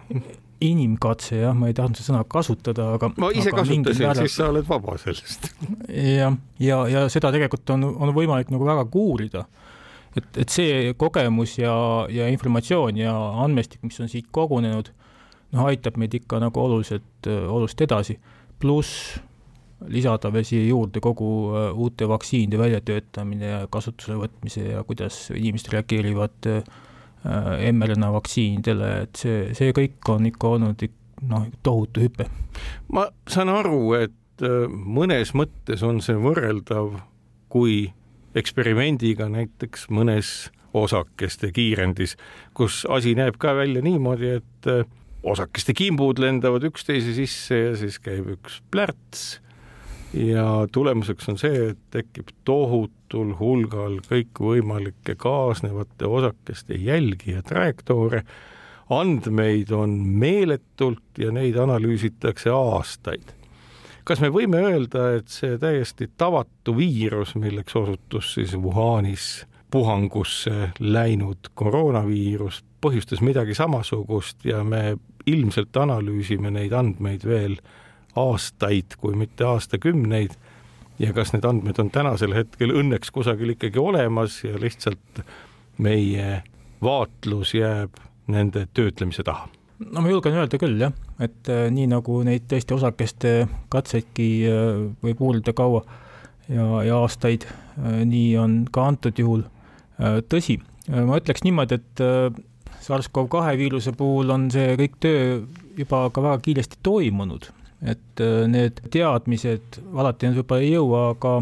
Inimkatse 0.60 1.40
jah, 1.40 1.54
ma 1.56 1.70
ei 1.70 1.76
tahtnud 1.76 1.98
seda 1.98 2.12
sõna 2.12 2.24
kasutada, 2.28 2.90
aga. 2.96 3.10
ma 3.20 3.30
ise 3.32 3.52
aga 3.52 3.62
kasutasin 3.62 4.18
siis 4.20 4.36
sa 4.36 4.50
oled 4.52 4.66
vaba 4.68 4.96
sellest. 5.00 5.48
jah, 5.88 6.36
ja, 6.60 6.80
ja 6.90 7.06
seda 7.12 7.32
tegelikult 7.34 7.72
on, 7.76 7.88
on 7.88 8.12
võimalik 8.16 8.52
nagu 8.52 8.68
väga 8.68 8.86
uurida 9.00 9.46
et, 10.16 10.28
et 10.42 10.52
see 10.52 10.92
kogemus 11.00 11.56
ja, 11.60 11.72
ja 12.12 12.28
informatsioon 12.32 12.98
ja 13.00 13.14
andmestik, 13.44 13.82
mis 13.86 14.00
on 14.02 14.10
siit 14.10 14.28
kogunenud 14.34 14.92
noh, 15.54 15.64
aitab 15.66 15.98
meid 16.00 16.14
ikka 16.18 16.40
nagu 16.42 16.62
oluliselt, 16.62 17.26
oluliselt 17.26 17.86
edasi, 17.86 18.18
pluss 18.60 19.18
lisada 19.90 20.28
veel 20.32 20.44
siia 20.44 20.66
juurde 20.68 21.00
kogu 21.00 21.26
uute 21.72 22.04
vaktsiinide 22.08 22.58
väljatöötamine 22.60 23.48
ja 23.48 23.60
kasutusele 23.72 24.18
võtmise 24.20 24.66
ja 24.74 24.82
kuidas 24.84 25.30
inimesed 25.32 25.72
reageerivad 25.72 26.48
uh, 26.52 26.80
mRNA 27.24 28.10
vaktsiinidele, 28.14 28.90
et 29.04 29.20
see, 29.20 29.40
see 29.56 29.74
kõik 29.76 30.08
on 30.08 30.28
ikka 30.30 30.54
olnud 30.56 30.84
noh, 31.28 31.48
tohutu 31.66 32.06
hüpe. 32.06 32.28
ma 32.92 33.08
saan 33.28 33.52
aru, 33.52 33.82
et 33.98 34.46
uh, 34.46 34.64
mõnes 34.70 35.34
mõttes 35.36 35.84
on 35.86 36.00
see 36.04 36.16
võrreldav 36.16 36.94
kui 37.52 37.90
eksperimendiga 38.38 39.26
näiteks 39.28 39.88
mõnes 39.90 40.50
osakeste 40.72 41.50
kiirendis, 41.52 42.14
kus 42.54 42.84
asi 42.88 43.16
näeb 43.18 43.40
ka 43.42 43.56
välja 43.58 43.82
niimoodi, 43.82 44.36
et 44.38 44.68
osakeste 45.26 45.74
kimbud 45.76 46.20
lendavad 46.22 46.64
üksteise 46.70 47.12
sisse 47.16 47.58
ja 47.58 47.72
siis 47.78 47.98
käib 48.02 48.30
üks 48.36 48.60
plärts 48.70 49.40
ja 50.14 50.66
tulemuseks 50.72 51.28
on 51.28 51.38
see, 51.38 51.70
et 51.70 51.82
tekib 51.94 52.32
tohutul 52.44 53.34
hulgal 53.38 53.98
kõikvõimalike 54.08 55.14
kaasnevate 55.20 56.06
osakeste 56.06 56.74
jälgi 56.74 57.36
ja 57.36 57.42
trajektoore. 57.42 58.24
andmeid 58.90 59.70
on 59.70 59.90
meeletult 60.18 61.18
ja 61.18 61.30
neid 61.32 61.56
analüüsitakse 61.56 62.50
aastaid. 62.50 63.22
kas 64.04 64.20
me 64.20 64.28
võime 64.28 64.58
öelda, 64.58 65.14
et 65.16 65.28
see 65.28 65.58
täiesti 65.58 66.10
tavatu 66.16 66.76
viirus, 66.76 67.34
milleks 67.34 67.76
osutus 67.76 68.34
siis 68.34 68.56
Wuhanis 68.56 69.46
puhangusse 69.70 70.72
läinud 70.80 71.52
koroonaviirus, 71.54 72.64
põhjustas 72.80 73.20
midagi 73.20 73.54
samasugust 73.54 74.44
ja 74.44 74.64
me 74.64 74.96
ilmselt 75.26 75.76
analüüsime 75.76 76.50
neid 76.50 76.72
andmeid 76.72 77.24
veel 77.24 77.56
aastaid, 78.18 78.96
kui 78.98 79.14
mitte 79.14 79.44
aastakümneid. 79.44 80.36
ja 80.98 81.12
kas 81.16 81.32
need 81.32 81.44
andmed 81.48 81.78
on 81.80 81.90
tänasel 81.90 82.34
hetkel 82.36 82.74
õnneks 82.76 83.12
kusagil 83.14 83.54
ikkagi 83.54 83.78
olemas 83.80 84.42
ja 84.44 84.58
lihtsalt 84.60 85.22
meie 85.78 86.42
vaatlus 86.82 87.54
jääb 87.54 87.96
nende 88.28 88.66
töötlemise 88.74 89.24
taha? 89.24 89.48
no 89.80 90.02
ma 90.04 90.12
julgen 90.12 90.36
öelda 90.36 90.60
küll 90.60 90.76
jah, 90.80 90.92
et 91.22 91.48
äh, 91.48 91.68
nii 91.72 91.88
nagu 91.94 92.20
neid 92.26 92.44
tõesti 92.50 92.76
osakeste 92.76 93.34
katseidki 93.72 94.28
äh, 94.50 94.84
võib 95.04 95.22
uurida 95.24 95.54
kaua 95.56 95.84
ja, 96.48 96.66
ja 96.84 97.00
aastaid 97.00 97.46
äh,, 97.48 98.02
nii 98.04 98.36
on 98.40 98.60
ka 98.72 98.90
antud 98.92 99.18
juhul 99.18 99.46
tõsi, 100.00 100.54
ma 100.88 101.18
ütleks 101.20 101.42
niimoodi, 101.44 101.76
et 101.76 102.00
äh, 102.00 102.30
SARS-CoV-2 102.80 103.56
viiruse 103.60 103.92
puhul 103.96 104.32
on 104.32 104.46
see 104.52 104.72
kõik 104.80 104.96
töö 105.04 105.24
juba 105.76 106.06
ka 106.14 106.22
väga 106.24 106.40
kiiresti 106.46 106.80
toimunud, 106.86 107.50
et 107.80 108.20
äh, 108.20 108.44
need 108.50 108.82
teadmised 108.92 109.80
alati 109.96 110.28
nad 110.28 110.38
võib-olla 110.40 110.64
ei 110.64 110.74
jõua 110.74 111.02
ka 111.20 111.36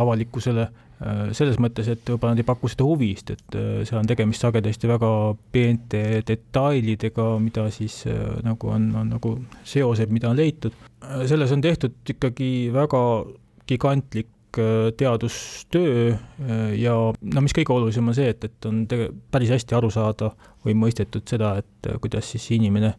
avalikkusele 0.00 0.66
äh, 0.66 1.22
selles 1.36 1.60
mõttes, 1.62 1.88
et 1.88 2.02
võib-olla 2.04 2.34
nad 2.34 2.42
ei 2.42 2.48
paku 2.48 2.68
seda 2.70 2.86
huvi, 2.88 3.12
sest 3.16 3.32
et 3.36 3.56
äh, 3.58 3.70
seal 3.88 4.02
on 4.02 4.10
tegemist 4.10 4.44
sagedasti 4.44 4.90
väga 4.90 5.12
peente 5.52 6.02
detailidega, 6.28 7.30
mida 7.42 7.68
siis 7.72 8.02
nagu 8.44 8.74
on, 8.74 8.90
on 9.00 9.14
nagu 9.16 9.36
seosed, 9.64 10.12
mida 10.12 10.30
on 10.32 10.40
leitud. 10.40 10.76
selles 11.26 11.52
on 11.52 11.64
tehtud 11.64 12.12
ikkagi 12.12 12.68
väga 12.74 13.00
gigantlik 13.68 14.28
teadustöö 14.98 16.08
ja 16.74 16.94
no 17.06 17.42
mis 17.44 17.52
kõige 17.54 17.70
olulisem 17.70 18.08
on 18.10 18.16
see, 18.18 18.32
et, 18.32 18.42
et 18.48 18.66
on 18.66 18.80
tege-, 18.90 19.12
päris 19.30 19.52
hästi 19.54 19.76
aru 19.78 19.92
saada 19.94 20.32
või 20.66 20.74
mõistetud 20.74 21.22
seda, 21.30 21.52
et 21.62 21.90
kuidas 22.02 22.32
siis 22.34 22.48
inimene 22.58 22.90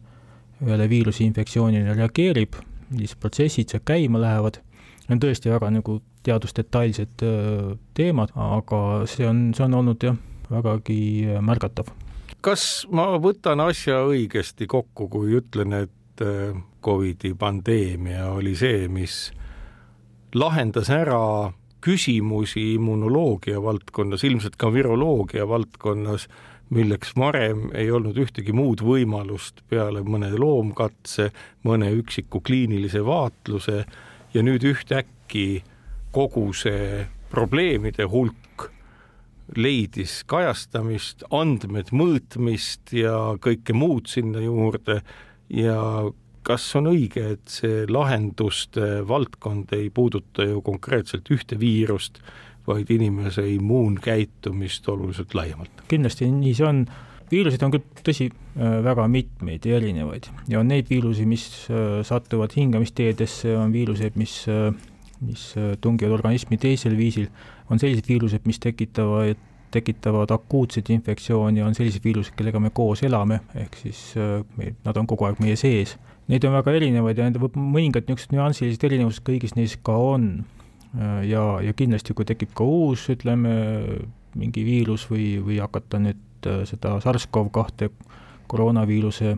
ühele 0.64 0.88
viiruseinfektsioonile 0.88 1.92
reageerib, 1.98 2.56
millised 2.92 3.20
protsessid 3.20 3.72
seal 3.72 3.84
käima 3.88 4.20
lähevad, 4.22 4.60
on 5.10 5.20
tõesti 5.22 5.50
väga 5.52 5.70
nagu 5.74 5.98
teadusdetailsed 6.26 7.24
teemad, 7.96 8.34
aga 8.38 8.82
see 9.10 9.26
on, 9.26 9.48
see 9.56 9.66
on 9.66 9.80
olnud 9.80 10.04
jah, 10.06 10.18
vägagi 10.52 11.00
märgatav. 11.42 11.90
kas 12.42 12.86
ma 12.90 13.08
võtan 13.22 13.62
asja 13.64 14.02
õigesti 14.06 14.68
kokku, 14.70 15.08
kui 15.08 15.34
ütlen, 15.40 15.74
et 15.84 16.24
Covidi 16.82 17.32
pandeemia 17.38 18.28
oli 18.34 18.54
see, 18.58 18.86
mis 18.90 19.32
lahendas 20.34 20.90
ära 20.92 21.52
küsimusi 21.82 22.74
immunoloogia 22.76 23.62
valdkonnas, 23.62 24.24
ilmselt 24.24 24.56
ka 24.60 24.70
viroloogia 24.72 25.46
valdkonnas, 25.48 26.28
milleks 26.72 27.12
varem 27.18 27.68
ei 27.76 27.90
olnud 27.92 28.16
ühtegi 28.22 28.54
muud 28.56 28.80
võimalust 28.84 29.60
peale 29.68 30.00
mõne 30.06 30.30
loomkatse, 30.32 31.28
mõne 31.68 31.90
üksiku 31.98 32.40
kliinilise 32.40 33.04
vaatluse 33.04 33.84
ja 34.32 34.44
nüüd 34.44 34.64
ühtäkki 34.64 35.62
kogu 36.12 36.48
see 36.56 37.04
probleemide 37.32 38.06
hulk 38.08 38.70
leidis 39.56 40.22
kajastamist, 40.28 41.26
andmed 41.32 41.92
mõõtmist 41.92 42.94
ja 42.96 43.34
kõike 43.42 43.76
muud 43.76 44.08
sinna 44.08 44.40
juurde. 44.40 45.02
Ja 45.52 45.78
kas 46.46 46.64
on 46.78 46.88
õige, 46.92 47.34
et 47.36 47.52
see 47.52 47.84
lahenduste 47.90 49.02
valdkond 49.08 49.74
ei 49.76 49.90
puuduta 49.94 50.46
ju 50.48 50.62
konkreetselt 50.64 51.28
ühte 51.34 51.58
viirust, 51.60 52.22
vaid 52.66 52.90
inimese 52.90 53.44
immuunkäitumist 53.54 54.88
oluliselt 54.88 55.34
laiemalt? 55.34 55.84
kindlasti 55.88 56.28
nii 56.30 56.54
see 56.58 56.66
on, 56.68 56.84
viiruseid 57.32 57.64
on 57.66 57.74
küll, 57.74 58.02
tõsi, 58.06 58.28
äh, 58.56 58.78
väga 58.84 59.06
mitmeid 59.10 59.66
ja 59.68 59.78
erinevaid 59.80 60.28
ja 60.52 60.60
on 60.60 60.70
neid 60.72 60.90
viirusi, 60.90 61.26
mis 61.28 61.46
äh, 61.70 62.00
satuvad 62.06 62.54
hingamisteedesse, 62.56 63.56
on 63.58 63.72
viiruseid, 63.74 64.18
mis, 64.20 64.42
äh, 64.50 64.68
mis 65.22 65.48
tungivad 65.80 66.18
organismi 66.18 66.58
teisel 66.60 66.96
viisil, 66.98 67.28
on 67.70 67.82
sellised 67.82 68.08
viirused, 68.10 68.46
mis 68.48 68.62
tekitavad 68.62 69.48
tekitavad 69.72 70.28
akuutset 70.34 70.90
infektsiooni, 70.92 71.62
on 71.64 71.72
sellised 71.72 72.04
viirused, 72.04 72.34
kellega 72.36 72.60
me 72.60 72.68
koos 72.76 73.00
elame, 73.06 73.38
ehk 73.56 73.78
siis 73.80 74.02
me, 74.58 74.74
nad 74.84 74.98
on 75.00 75.06
kogu 75.08 75.24
aeg 75.24 75.40
meie 75.40 75.56
sees 75.56 75.94
Neid 76.30 76.44
on 76.46 76.54
väga 76.54 76.72
erinevaid 76.78 77.18
ja 77.18 77.26
nende 77.26 77.40
mõningad 77.42 78.06
niisugused 78.06 78.34
nüansilised 78.34 78.84
erinevused 78.86 79.24
kõigis 79.26 79.56
neis 79.58 79.74
ka 79.84 79.96
on. 79.98 80.44
Ja, 81.26 81.44
ja 81.64 81.72
kindlasti, 81.76 82.14
kui 82.14 82.26
tekib 82.28 82.52
ka 82.56 82.64
uus, 82.68 83.06
ütleme, 83.12 83.52
mingi 84.38 84.64
viirus 84.64 85.06
või, 85.10 85.36
või 85.44 85.60
hakata 85.62 86.00
nüüd 86.02 86.48
äh, 86.48 86.62
seda 86.68 86.96
SARS-CoV-kahte 87.02 87.90
koroonaviiruse 88.50 89.36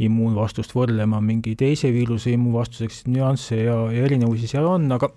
immuunvastust 0.00 0.72
võrdlema 0.74 1.20
mingi 1.20 1.54
teise 1.58 1.90
viiruse 1.92 2.32
immuunvastuseks, 2.34 3.04
nüansse 3.10 3.58
ja, 3.60 3.76
ja 3.92 4.06
erinevusi 4.06 4.48
seal 4.50 4.68
on, 4.70 4.88
aga, 4.96 5.10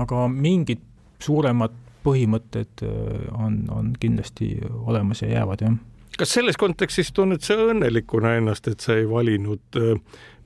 aga 0.00 0.24
mingid 0.32 0.82
suuremad 1.20 1.74
põhimõtted 2.06 2.86
äh, 2.86 3.30
on, 3.36 3.62
on 3.74 3.94
kindlasti 4.00 4.54
olemas 4.86 5.24
ja 5.24 5.34
jäävad, 5.34 5.66
jah 5.66 5.78
kas 6.20 6.34
selles 6.36 6.58
kontekstis 6.60 7.14
tunned 7.16 7.40
sa 7.40 7.56
õnnelikuna 7.70 8.34
ennast, 8.36 8.68
et 8.68 8.84
sa 8.84 8.98
ei 8.98 9.06
valinud 9.08 9.78
äh, 9.80 9.94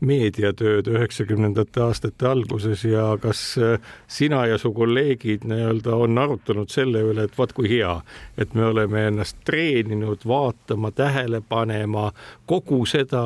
meediatööd 0.04 0.86
üheksakümnendate 0.92 1.82
aastate 1.82 2.28
alguses 2.30 2.84
ja 2.86 3.08
kas 3.22 3.42
äh, 3.58 3.80
sina 4.06 4.44
ja 4.46 4.58
su 4.60 4.70
kolleegid 4.76 5.46
nii-öelda 5.50 5.96
on 6.06 6.20
arutanud 6.22 6.70
selle 6.70 7.02
üle, 7.08 7.26
et 7.26 7.34
vaat 7.38 7.56
kui 7.56 7.72
hea, 7.72 7.96
et 8.38 8.54
me 8.54 8.68
oleme 8.68 9.08
ennast 9.08 9.40
treeninud 9.48 10.22
vaatama, 10.28 10.92
tähele 10.94 11.42
panema 11.48 12.12
kogu 12.46 12.84
seda 12.86 13.24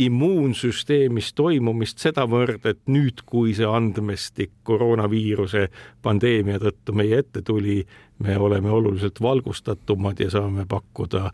immuunsüsteemis 0.00 1.34
toimumist 1.36 2.02
sedavõrd, 2.02 2.64
et 2.66 2.80
nüüd, 2.90 3.22
kui 3.28 3.52
see 3.54 3.68
andmestik 3.68 4.52
koroonaviiruse 4.66 5.66
pandeemia 6.02 6.58
tõttu 6.62 6.96
meie 6.96 7.20
ette 7.20 7.44
tuli, 7.46 7.82
me 8.24 8.36
oleme 8.38 8.72
oluliselt 8.72 9.20
valgustatumad 9.22 10.20
ja 10.20 10.30
saame 10.32 10.66
pakkuda 10.68 11.30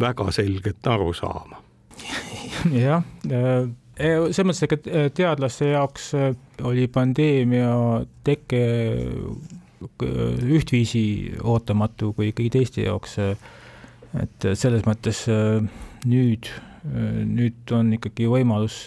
väga 0.00 0.30
selget 0.34 0.86
arusaama. 0.86 1.62
jah, 2.86 3.02
äh, 3.30 3.68
selles 3.96 4.44
mõttes, 4.44 4.64
et 4.66 4.88
äh, 4.88 5.08
teadlaste 5.14 5.70
jaoks 5.72 6.10
äh, 6.16 6.30
oli 6.64 6.86
pandeemia 6.92 7.70
teke 8.26 8.62
ühtviisi 9.96 11.36
ootamatu 11.44 12.12
kui 12.16 12.32
kõigi 12.32 12.52
teiste 12.54 12.86
jaoks. 12.86 13.18
et 14.16 14.46
selles 14.56 14.86
mõttes 14.86 15.18
nüüd, 16.08 16.48
nüüd 17.28 17.72
on 17.76 17.92
ikkagi 17.92 18.24
võimalus, 18.32 18.78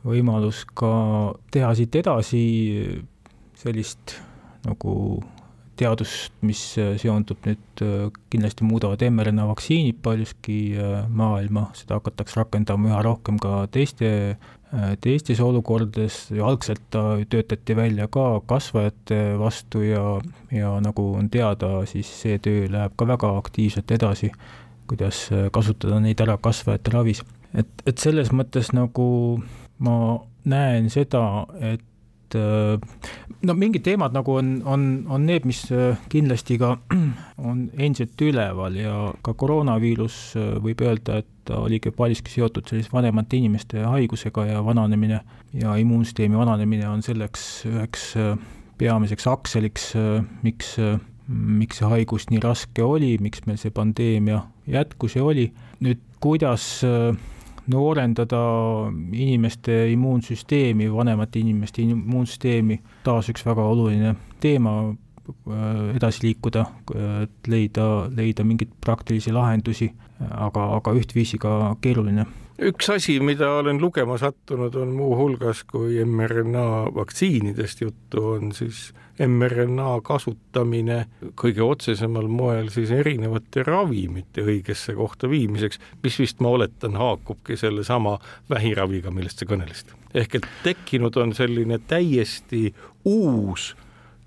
võimalus 0.00 0.62
ka 0.72 0.94
teha 1.52 1.74
siit 1.76 1.98
edasi 2.00 2.40
sellist 3.60 4.16
nagu 4.64 5.20
teadust, 5.78 6.32
mis 6.46 6.60
äh, 6.80 6.94
seondub 7.00 7.40
nüüd, 7.46 7.62
äh, 7.82 8.08
kindlasti 8.32 8.66
muudavad 8.66 9.02
mRNA 9.06 9.46
vaktsiinid 9.50 10.00
paljuski 10.04 10.58
äh, 10.78 10.96
maailma, 11.08 11.68
seda 11.78 11.98
hakatakse 11.98 12.40
rakendama 12.40 12.92
üha 12.92 13.00
rohkem 13.06 13.40
ka 13.42 13.64
teiste, 13.74 14.10
teistes 15.04 15.38
olukordades, 15.38 16.16
algselt 16.42 16.82
ta 16.90 17.20
töötati 17.30 17.76
välja 17.78 18.08
ka 18.10 18.40
kasvajate 18.50 19.36
vastu 19.38 19.84
ja, 19.86 20.02
ja 20.50 20.72
nagu 20.82 21.12
on 21.14 21.28
teada, 21.30 21.76
siis 21.86 22.10
see 22.24 22.40
töö 22.42 22.66
läheb 22.72 22.96
ka 22.98 23.06
väga 23.06 23.30
aktiivselt 23.38 23.94
edasi, 23.94 24.32
kuidas 24.90 25.28
kasutada 25.54 26.00
neid 26.02 26.18
ära 26.24 26.34
kasvajate 26.42 26.90
ravis. 26.90 27.22
et, 27.54 27.70
et 27.86 28.02
selles 28.02 28.34
mõttes 28.34 28.72
nagu 28.74 29.06
ma 29.78 29.96
näen 30.50 30.90
seda, 30.90 31.46
et 31.62 31.86
et 32.34 32.40
äh, 32.40 32.78
no 33.46 33.54
mingid 33.58 33.84
teemad 33.86 34.14
nagu 34.14 34.38
on, 34.38 34.56
on, 34.66 35.04
on 35.10 35.26
need, 35.26 35.46
mis 35.48 35.64
äh, 35.72 35.98
kindlasti 36.12 36.58
ka 36.60 36.76
on 37.48 37.68
endiselt 37.76 38.20
üleval 38.24 38.76
ja 38.78 38.96
ka 39.24 39.34
koroonaviirus 39.38 40.18
äh, 40.40 40.50
võib 40.64 40.84
öelda, 40.84 41.20
et 41.22 41.30
ta 41.44 41.60
oligi 41.60 41.92
paljuski 41.92 42.32
seotud 42.32 42.68
sellise 42.70 42.92
vanemate 42.92 43.36
inimeste 43.36 43.82
haigusega 43.84 44.46
ja 44.48 44.62
vananemine 44.64 45.20
ja 45.52 45.74
immuunsüsteemi 45.80 46.38
vananemine 46.38 46.88
on 46.88 47.04
selleks 47.04 47.66
üheks 47.68 48.14
peamiseks 48.80 49.26
akseliks, 49.30 49.90
miks, 50.42 50.72
miks 51.28 51.78
see 51.78 51.90
haigus 51.92 52.26
nii 52.32 52.40
raske 52.42 52.82
oli, 52.82 53.12
miks 53.22 53.44
meil 53.46 53.60
see 53.60 53.74
pandeemia 53.74 54.40
jätkus 54.66 55.18
ja 55.18 55.24
oli. 55.24 55.50
nüüd, 55.84 56.00
kuidas 56.24 56.80
äh, 56.88 57.12
noorendada 57.70 58.40
inimeste 59.12 59.90
immuunsüsteemi, 59.92 60.90
vanemate 60.92 61.40
inimeste 61.40 61.82
immuunsüsteemi, 61.82 62.80
taas 63.04 63.30
üks 63.32 63.46
väga 63.46 63.64
oluline 63.72 64.14
teema, 64.40 64.76
äh, 64.90 65.96
edasi 65.96 66.26
liikuda, 66.28 66.66
et 67.24 67.48
leida, 67.48 67.88
leida 68.16 68.44
mingeid 68.44 68.74
praktilisi 68.84 69.32
lahendusi, 69.32 69.90
aga, 70.30 70.70
aga 70.78 70.96
ühtviisi 70.96 71.40
ka 71.40 71.74
keeruline. 71.80 72.26
Üks 72.62 72.86
asi, 72.94 73.16
mida 73.18 73.48
olen 73.58 73.80
lugema 73.82 74.14
sattunud, 74.20 74.76
on 74.78 74.92
muuhulgas, 74.94 75.64
kui 75.66 76.04
mRNA 76.06 76.94
vaktsiinidest 76.94 77.80
juttu 77.82 78.28
on, 78.36 78.52
siis 78.54 78.92
mRNA 79.18 80.00
kasutamine 80.02 81.04
kõige 81.38 81.62
otsesemal 81.62 82.26
moel 82.28 82.70
siis 82.74 82.90
erinevate 82.94 83.62
ravimite 83.66 84.42
õigesse 84.42 84.96
kohta 84.98 85.30
viimiseks, 85.30 85.78
mis 86.02 86.18
vist 86.18 86.42
ma 86.42 86.54
oletan, 86.56 86.98
haakubki 86.98 87.56
sellesama 87.56 88.18
vähiraviga, 88.50 89.14
millest 89.14 89.42
sa 89.42 89.48
kõnelesid. 89.50 89.94
ehk 90.14 90.34
et 90.34 90.50
tekkinud 90.62 91.16
on 91.16 91.34
selline 91.34 91.78
täiesti 91.78 92.74
uus 93.04 93.74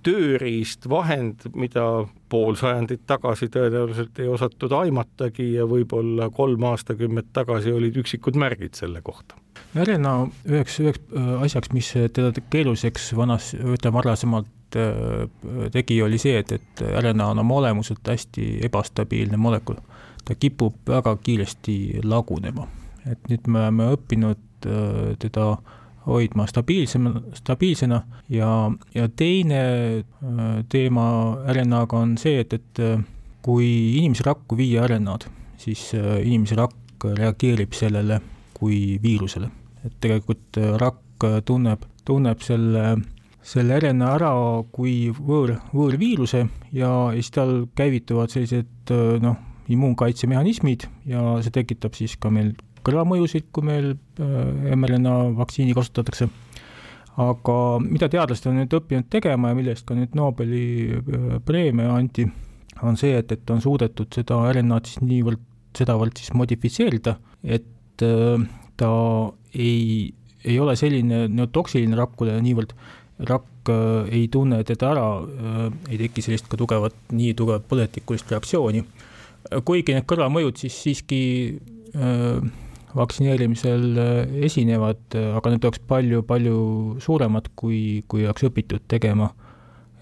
tööriist, 0.07 0.87
vahend, 0.89 1.43
mida 1.55 1.83
pool 2.31 2.55
sajandit 2.59 3.03
tagasi 3.09 3.49
tõenäoliselt 3.51 4.19
ei 4.21 4.27
osatud 4.31 4.71
aimatagi 4.71 5.49
ja 5.53 5.65
võib-olla 5.67 6.29
kolm 6.35 6.63
aastakümmet 6.69 7.33
tagasi 7.35 7.73
olid 7.75 7.97
üksikud 8.03 8.37
märgid 8.39 8.77
selle 8.79 9.01
kohta. 9.03 9.35
RNA 9.75 10.13
üheks, 10.47 10.77
üheks 10.83 11.01
äh, 11.11 11.33
asjaks, 11.43 11.73
mis 11.75 11.89
teda 12.15 12.31
keeruliseks 12.53 13.09
vanas, 13.17 13.51
ütleme 13.57 13.97
varasemalt 13.99 14.47
äh, 14.75 15.69
tegi, 15.71 16.01
oli 16.03 16.19
see, 16.21 16.37
et, 16.41 16.51
et 16.51 16.83
RNA 17.01 17.31
on 17.33 17.39
oma 17.43 17.61
olemuselt 17.61 18.07
hästi 18.07 18.57
ebastabiilne 18.67 19.37
molekul. 19.37 19.79
ta 20.27 20.35
kipub 20.35 20.75
väga 20.87 21.13
kiiresti 21.23 22.01
lagunema, 22.03 22.65
et 23.07 23.29
nüüd 23.31 23.45
me 23.47 23.61
oleme 23.61 23.85
õppinud 23.95 24.67
äh, 24.67 25.13
teda 25.19 25.53
hoidma 26.07 26.47
stabiilsema, 26.47 27.13
stabiilsena 27.35 28.01
ja, 28.29 28.49
ja 28.95 29.07
teine 29.07 29.61
äh, 29.63 30.41
teema 30.69 31.07
RNA-ga 31.47 32.01
on 32.03 32.17
see, 32.19 32.41
et, 32.43 32.53
et 32.53 32.83
kui 33.41 33.69
inimese 34.01 34.27
rakku 34.27 34.59
viia 34.59 34.87
RNA-d, 34.87 35.31
siis 35.63 35.93
inimese 35.95 36.57
rakk 36.59 37.07
reageerib 37.15 37.71
sellele 37.77 38.19
kui 38.57 38.97
viirusele. 39.03 39.47
et 39.85 39.93
tegelikult 40.03 40.59
rakk 40.81 41.23
tunneb, 41.45 41.85
tunneb 42.05 42.41
selle, 42.43 42.97
selle 43.47 43.79
RNA 43.79 44.13
ära 44.17 44.31
kui 44.75 45.07
võõr, 45.15 45.55
võõrviiruse 45.71 46.45
ja 46.75 46.89
siis 47.15 47.31
tal 47.31 47.61
käivituvad 47.79 48.33
sellised 48.33 48.91
noh, 49.23 49.37
immuunkaitsemehhanismid 49.71 50.87
ja 51.07 51.21
see 51.43 51.53
tekitab 51.55 51.95
siis 51.95 52.17
ka 52.19 52.31
meil 52.33 52.53
kõrvalmõjusid, 52.87 53.49
kui 53.51 53.65
meil 53.67 53.93
äh, 53.93 54.75
mRNA 54.75 55.15
vaktsiini 55.37 55.75
kasutatakse. 55.77 56.29
aga 57.17 57.53
mida 57.81 58.05
teadlased 58.13 58.45
on 58.45 58.59
nüüd 58.59 58.73
õppinud 58.77 59.07
tegema 59.09 59.49
ja 59.49 59.57
mille 59.57 59.71
eest 59.73 59.87
ka 59.87 59.95
nüüd 59.97 60.13
Nobeli 60.15 60.67
äh, 60.93 61.39
preemia 61.45 61.95
anti, 61.95 62.27
on 62.85 62.99
see, 62.99 63.15
et, 63.17 63.31
et 63.31 63.49
on 63.49 63.61
suudetud 63.61 64.13
seda 64.13 64.37
RNA-d 64.51 64.91
siis 64.91 65.01
niivõrd, 65.01 65.41
sedavõrd 65.77 66.19
siis 66.19 66.35
modifitseerida, 66.37 67.17
et 67.43 68.05
äh, 68.05 68.45
ta 68.77 68.91
ei, 69.53 70.13
ei 70.45 70.59
ole 70.61 70.77
selline 70.79 71.25
neotoksiline 71.33 71.97
rakkule 71.97 72.37
niivõrd, 72.45 72.75
rakk 73.19 73.71
ei 74.13 74.27
tunne 74.31 74.61
teda 74.63 74.91
ära, 74.93 75.07
ei 75.89 75.97
teki 75.99 76.21
sellist 76.23 76.45
ka 76.47 76.59
tugevat, 76.59 76.95
nii 77.11 77.33
tugevat 77.35 77.65
põletikulist 77.67 78.29
reaktsiooni. 78.31 78.83
kuigi 79.65 79.95
need 79.95 80.05
kõrvalmõjud 80.07 80.59
siis 80.61 80.77
siiski 80.83 81.19
öö, 81.95 82.39
vaktsineerimisel 82.97 83.97
äh, 83.97 84.43
esinevad, 84.45 85.01
äh, 85.15 85.33
aga 85.37 85.53
need 85.53 85.65
oleks 85.67 85.81
palju-palju 85.89 86.59
suuremad, 87.03 87.51
kui, 87.59 88.03
kui 88.07 88.25
oleks 88.25 88.47
õpitud 88.47 88.85
tegema 88.87 89.31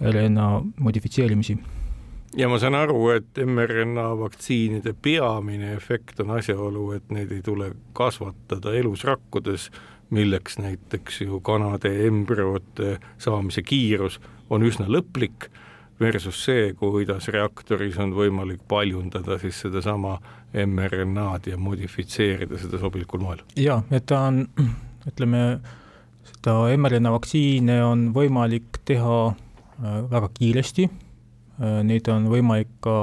RNA 0.01 0.49
modifitseerimisi. 0.83 1.57
ja 2.35 2.49
ma 2.51 2.59
saan 2.59 2.75
aru, 2.75 2.99
et 3.15 3.39
mRNA 3.45 4.09
vaktsiinide 4.19 4.93
peamine 5.01 5.73
efekt 5.73 6.19
on 6.19 6.35
asjaolu, 6.35 6.91
et 6.97 7.11
neid 7.15 7.31
ei 7.31 7.41
tule 7.41 7.71
kasvatada 7.95 8.73
elusrakkudes, 8.75 9.69
milleks 10.09 10.59
näiteks 10.61 11.21
ju 11.21 11.39
kanade 11.39 11.91
embrüote 12.07 12.97
saamise 13.17 13.63
kiirus 13.65 14.19
on 14.49 14.63
üsna 14.63 14.85
lõplik 14.91 15.49
versus 15.99 16.41
see, 16.45 16.73
kuidas 16.77 17.29
reaktoris 17.31 17.97
on 18.03 18.11
võimalik 18.15 18.61
paljundada 18.67 19.39
siis 19.39 19.61
sedasama 19.63 20.17
mRNA-d 20.65 21.53
ja 21.53 21.57
modifitseerida 21.57 22.59
seda 22.59 22.79
sobilikul 22.81 23.23
moel. 23.23 23.41
jaa, 23.59 23.81
et 23.91 24.05
ta 24.09 24.25
on, 24.29 24.43
ütleme, 25.07 25.41
seda 26.27 26.57
mRNA 26.75 27.13
vaktsiine 27.15 27.79
on 27.85 28.09
võimalik 28.15 28.81
teha 28.87 29.19
äh, 29.31 29.99
väga 30.11 30.29
kiiresti, 30.35 30.89
äh, 30.89 31.79
neid 31.87 32.09
on 32.11 32.29
võimalik 32.31 32.71
ka 32.83 32.97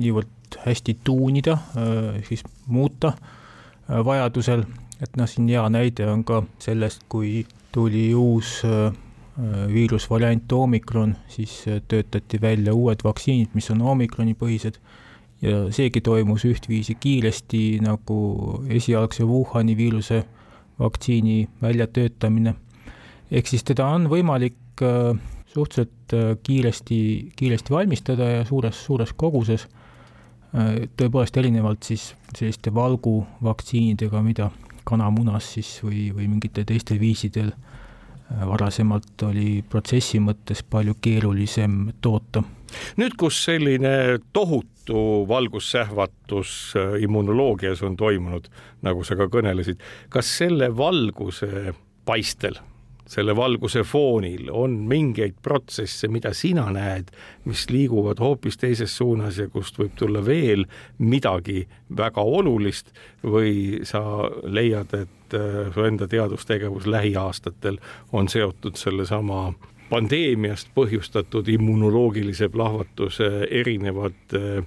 niivõrd 0.00 0.60
hästi 0.64 0.96
tuunida, 1.04 1.58
äh, 1.76 2.22
siis 2.28 2.44
muuta 2.66 3.14
vajadusel, 3.90 4.62
et 5.02 5.16
noh, 5.16 5.28
siin 5.28 5.48
hea 5.48 5.62
näide 5.72 6.06
on 6.10 6.24
ka 6.24 6.42
sellest, 6.60 7.06
kui 7.08 7.46
tuli 7.72 8.10
uus 8.14 8.60
viirusvariant 9.72 10.52
omikron, 10.52 11.14
siis 11.28 11.62
töötati 11.88 12.40
välja 12.40 12.74
uued 12.74 13.00
vaktsiinid, 13.04 13.54
mis 13.54 13.70
on 13.72 13.80
omikroni 13.82 14.34
põhised 14.36 14.76
ja 15.42 15.62
seegi 15.72 16.02
toimus 16.04 16.44
ühtviisi 16.44 16.96
kiiresti 17.00 17.80
nagu 17.84 18.18
esialgse 18.68 19.24
Wuhani 19.24 19.76
viiruse 19.76 20.24
vaktsiini 20.80 21.48
väljatöötamine. 21.62 22.54
ehk 23.30 23.46
siis 23.46 23.64
teda 23.64 23.86
on 23.86 24.08
võimalik 24.08 24.82
äh, 24.82 25.16
suhteliselt 25.46 26.14
äh, 26.14 26.36
kiiresti, 26.42 27.32
kiiresti 27.36 27.70
valmistada 27.72 28.28
ja 28.28 28.44
suures, 28.44 28.84
suures 28.84 29.12
koguses. 29.12 29.68
tõepoolest 30.96 31.36
erinevalt 31.38 31.86
siis 31.86 32.08
selliste 32.34 32.72
valguvaktsiinidega, 32.74 34.22
mida 34.22 34.48
kanamunas 34.84 35.52
siis 35.54 35.78
või, 35.84 36.08
või 36.14 36.28
mingitel 36.28 36.66
teistel 36.68 37.00
viisidel 37.00 37.52
varasemalt 38.46 39.22
oli 39.26 39.64
protsessi 39.68 40.20
mõttes 40.22 40.62
palju 40.62 40.94
keerulisem 41.02 41.92
toota. 42.00 42.42
nüüd, 42.96 43.16
kus 43.18 43.44
selline 43.44 44.20
tohutu 44.32 45.26
valgussähvatus 45.28 46.74
immunoloogias 47.00 47.82
on 47.82 47.96
toimunud, 47.96 48.46
nagu 48.82 49.04
sa 49.04 49.16
ka 49.18 49.26
kõnelesid, 49.26 49.82
kas 50.08 50.30
selle 50.38 50.70
valguse 50.76 51.74
paistel 52.04 52.60
selle 53.10 53.34
valguse 53.36 53.82
foonil 53.82 54.50
on 54.54 54.76
mingeid 54.88 55.40
protsesse, 55.42 56.08
mida 56.08 56.30
sina 56.36 56.68
näed, 56.74 57.10
mis 57.44 57.66
liiguvad 57.70 58.20
hoopis 58.22 58.60
teises 58.60 58.94
suunas 58.96 59.40
ja 59.40 59.48
kust 59.50 59.78
võib 59.80 59.96
tulla 59.98 60.22
veel 60.26 60.66
midagi 60.98 61.64
väga 61.96 62.22
olulist 62.22 62.92
või 63.24 63.80
sa 63.88 64.02
leiad, 64.46 64.94
et 64.94 65.34
äh, 65.34 65.72
su 65.74 65.86
enda 65.88 66.06
teadustegevus 66.10 66.86
lähiaastatel 66.86 67.80
on 68.12 68.30
seotud 68.30 68.78
sellesama 68.78 69.48
pandeemiast 69.90 70.70
põhjustatud 70.74 71.48
immunoloogilise 71.50 72.48
plahvatuse 72.48 73.30
erinevate 73.50 74.62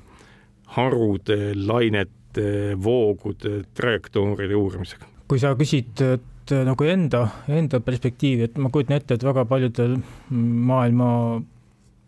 harude, 0.75 1.53
lainete, 1.55 2.75
voogude, 2.83 3.63
trajektooride 3.73 4.55
uurimisega? 4.59 5.07
kui 5.31 5.39
sa 5.39 5.53
küsid 5.57 6.01
et 6.43 6.51
äh, 6.51 6.65
nagu 6.67 6.83
enda, 6.87 7.25
enda 7.47 7.79
perspektiivi, 7.79 8.49
et 8.49 8.59
ma 8.59 8.71
kujutan 8.73 8.99
ette, 8.99 9.15
et 9.15 9.23
väga 9.23 9.45
paljudel 9.47 9.97
maailma 10.29 11.09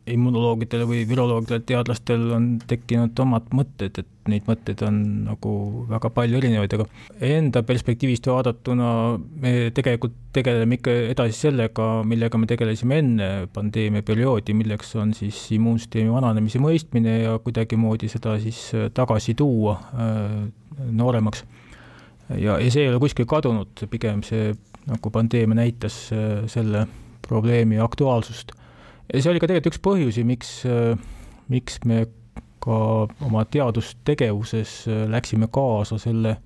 immunoloogidel 0.05 0.83
või 0.85 0.99
viroloogidel, 1.09 1.63
teadlastel 1.65 2.27
on 2.35 2.43
tekkinud 2.69 3.17
omad 3.23 3.47
mõtted, 3.57 3.95
et 4.03 4.29
neid 4.29 4.45
mõtteid 4.45 4.83
on 4.85 4.99
nagu 5.25 5.53
väga 5.89 6.11
palju 6.13 6.37
erinevaid, 6.37 6.75
aga 6.77 6.85
enda 7.25 7.63
perspektiivist 7.65 8.29
vaadatuna 8.29 8.89
me 9.41 9.55
tegelikult 9.73 10.13
tegeleme 10.35 10.77
ikka 10.77 10.93
edasi 11.15 11.47
sellega, 11.47 11.87
millega 12.05 12.37
me 12.37 12.49
tegelesime 12.49 13.01
enne 13.01 13.31
pandeemia 13.55 14.05
perioodi, 14.05 14.53
milleks 14.57 14.93
on 15.01 15.15
siis 15.17 15.39
immuunsüsteemi 15.57 16.13
vananemise 16.13 16.61
mõistmine 16.61 17.19
ja 17.23 17.37
kuidagimoodi 17.41 18.11
seda 18.11 18.37
siis 18.43 18.61
tagasi 18.93 19.33
tuua 19.41 19.79
äh, 19.79 20.33
nooremaks 20.91 21.45
ja, 22.29 22.57
ja 22.59 22.71
see 22.71 22.85
ei 22.85 22.91
ole 22.91 22.99
kuskil 23.03 23.27
kadunud, 23.29 23.85
pigem 23.91 24.23
see 24.25 24.53
nagu 24.89 25.11
pandeemia 25.13 25.61
näitas 25.61 25.97
äh, 26.13 26.45
selle 26.51 26.85
probleemi 27.25 27.79
aktuaalsust. 27.81 28.51
ja 29.13 29.21
see 29.21 29.31
oli 29.31 29.41
ka 29.41 29.49
tegelikult 29.49 29.73
üks 29.73 29.81
põhjusi, 29.85 30.25
miks, 30.27 30.51
äh, 30.69 30.97
miks 31.49 31.79
me 31.85 32.05
ka 32.65 32.77
oma 33.25 33.45
teadustegevuses 33.49 34.75
äh, 34.89 35.05
läksime 35.11 35.49
kaasa 35.53 35.99
selle, 36.01 36.37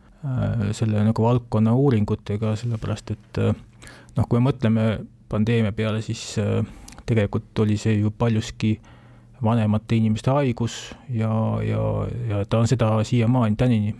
selle 0.75 0.99
nagu 0.99 1.23
valdkonna 1.23 1.71
uuringutega, 1.79 2.51
sellepärast 2.59 3.13
et 3.13 3.37
noh, 3.39 4.25
kui 4.27 4.35
me 4.35 4.49
mõtleme 4.49 4.87
pandeemia 5.31 5.71
peale, 5.71 6.01
siis 6.03 6.35
tegelikult 7.07 7.61
oli 7.63 7.77
see 7.79 8.01
ju 8.01 8.11
paljuski 8.11 8.73
vanemate 9.39 9.95
inimeste 9.95 10.33
haigus 10.35 10.75
ja, 11.07 11.31
ja, 11.63 11.85
ja 12.27 12.41
ta 12.51 12.59
on 12.59 12.67
seda 12.67 12.91
siiamaani 13.07 13.55
tänini 13.55 13.95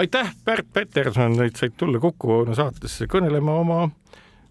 aitäh, 0.00 0.34
Pärt 0.44 0.66
Peterson, 0.72 1.42
et 1.44 1.56
said 1.56 1.74
tulla 1.76 2.00
Kuku 2.00 2.30
Õuna 2.38 2.54
saatesse 2.56 3.04
kõnelema 3.10 3.56
oma 3.60 3.80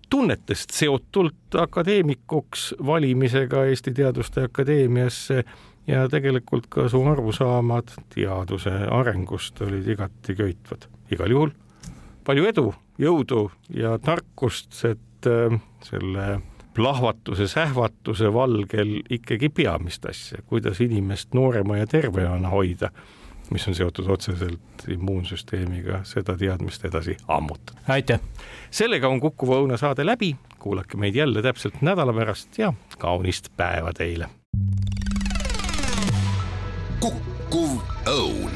tunnetest 0.09 0.73
seotult 0.77 1.57
akadeemikuks 1.57 2.75
valimisega 2.85 3.63
Eesti 3.69 3.93
Teaduste 3.97 4.45
Akadeemiasse 4.45 5.43
ja 5.89 6.05
tegelikult 6.09 6.69
ka 6.69 6.85
su 6.89 7.01
arusaamad 7.01 7.95
teaduse 8.13 8.75
arengust 8.93 9.61
olid 9.65 9.89
igati 9.89 10.37
köitvad. 10.37 10.85
igal 11.11 11.33
juhul 11.33 11.55
palju 12.25 12.45
edu, 12.45 12.67
jõudu 13.01 13.47
ja 13.73 13.97
tarkust, 13.97 14.75
et 14.85 15.29
äh, 15.29 15.57
selle 15.87 16.41
plahvatuse, 16.77 17.47
sähvatuse 17.49 18.29
valgel 18.33 18.99
ikkagi 19.09 19.49
peamist 19.49 20.05
asja, 20.05 20.43
kuidas 20.45 20.81
inimest 20.85 21.33
noorema 21.33 21.81
ja 21.81 21.87
tervena 21.89 22.53
hoida 22.53 22.91
mis 23.51 23.67
on 23.67 23.75
seotud 23.75 24.07
otseselt 24.09 24.87
immuunsüsteemiga, 24.87 26.03
seda 26.03 26.37
teadmist 26.37 26.85
edasi 26.85 27.17
ammutada. 27.27 27.79
aitäh! 27.87 28.19
sellega 28.71 29.07
on 29.07 29.19
Kukuva 29.19 29.59
Õuna 29.61 29.77
saade 29.77 30.05
läbi, 30.05 30.35
kuulake 30.59 30.97
meid 30.97 31.15
jälle 31.15 31.41
täpselt 31.41 31.81
nädala 31.81 32.13
pärast 32.13 32.57
ja 32.57 32.73
kaunist 32.97 33.51
päeva 33.57 33.93
teile! 33.93 34.29
kukkuv 36.99 37.79
õun 38.11 38.48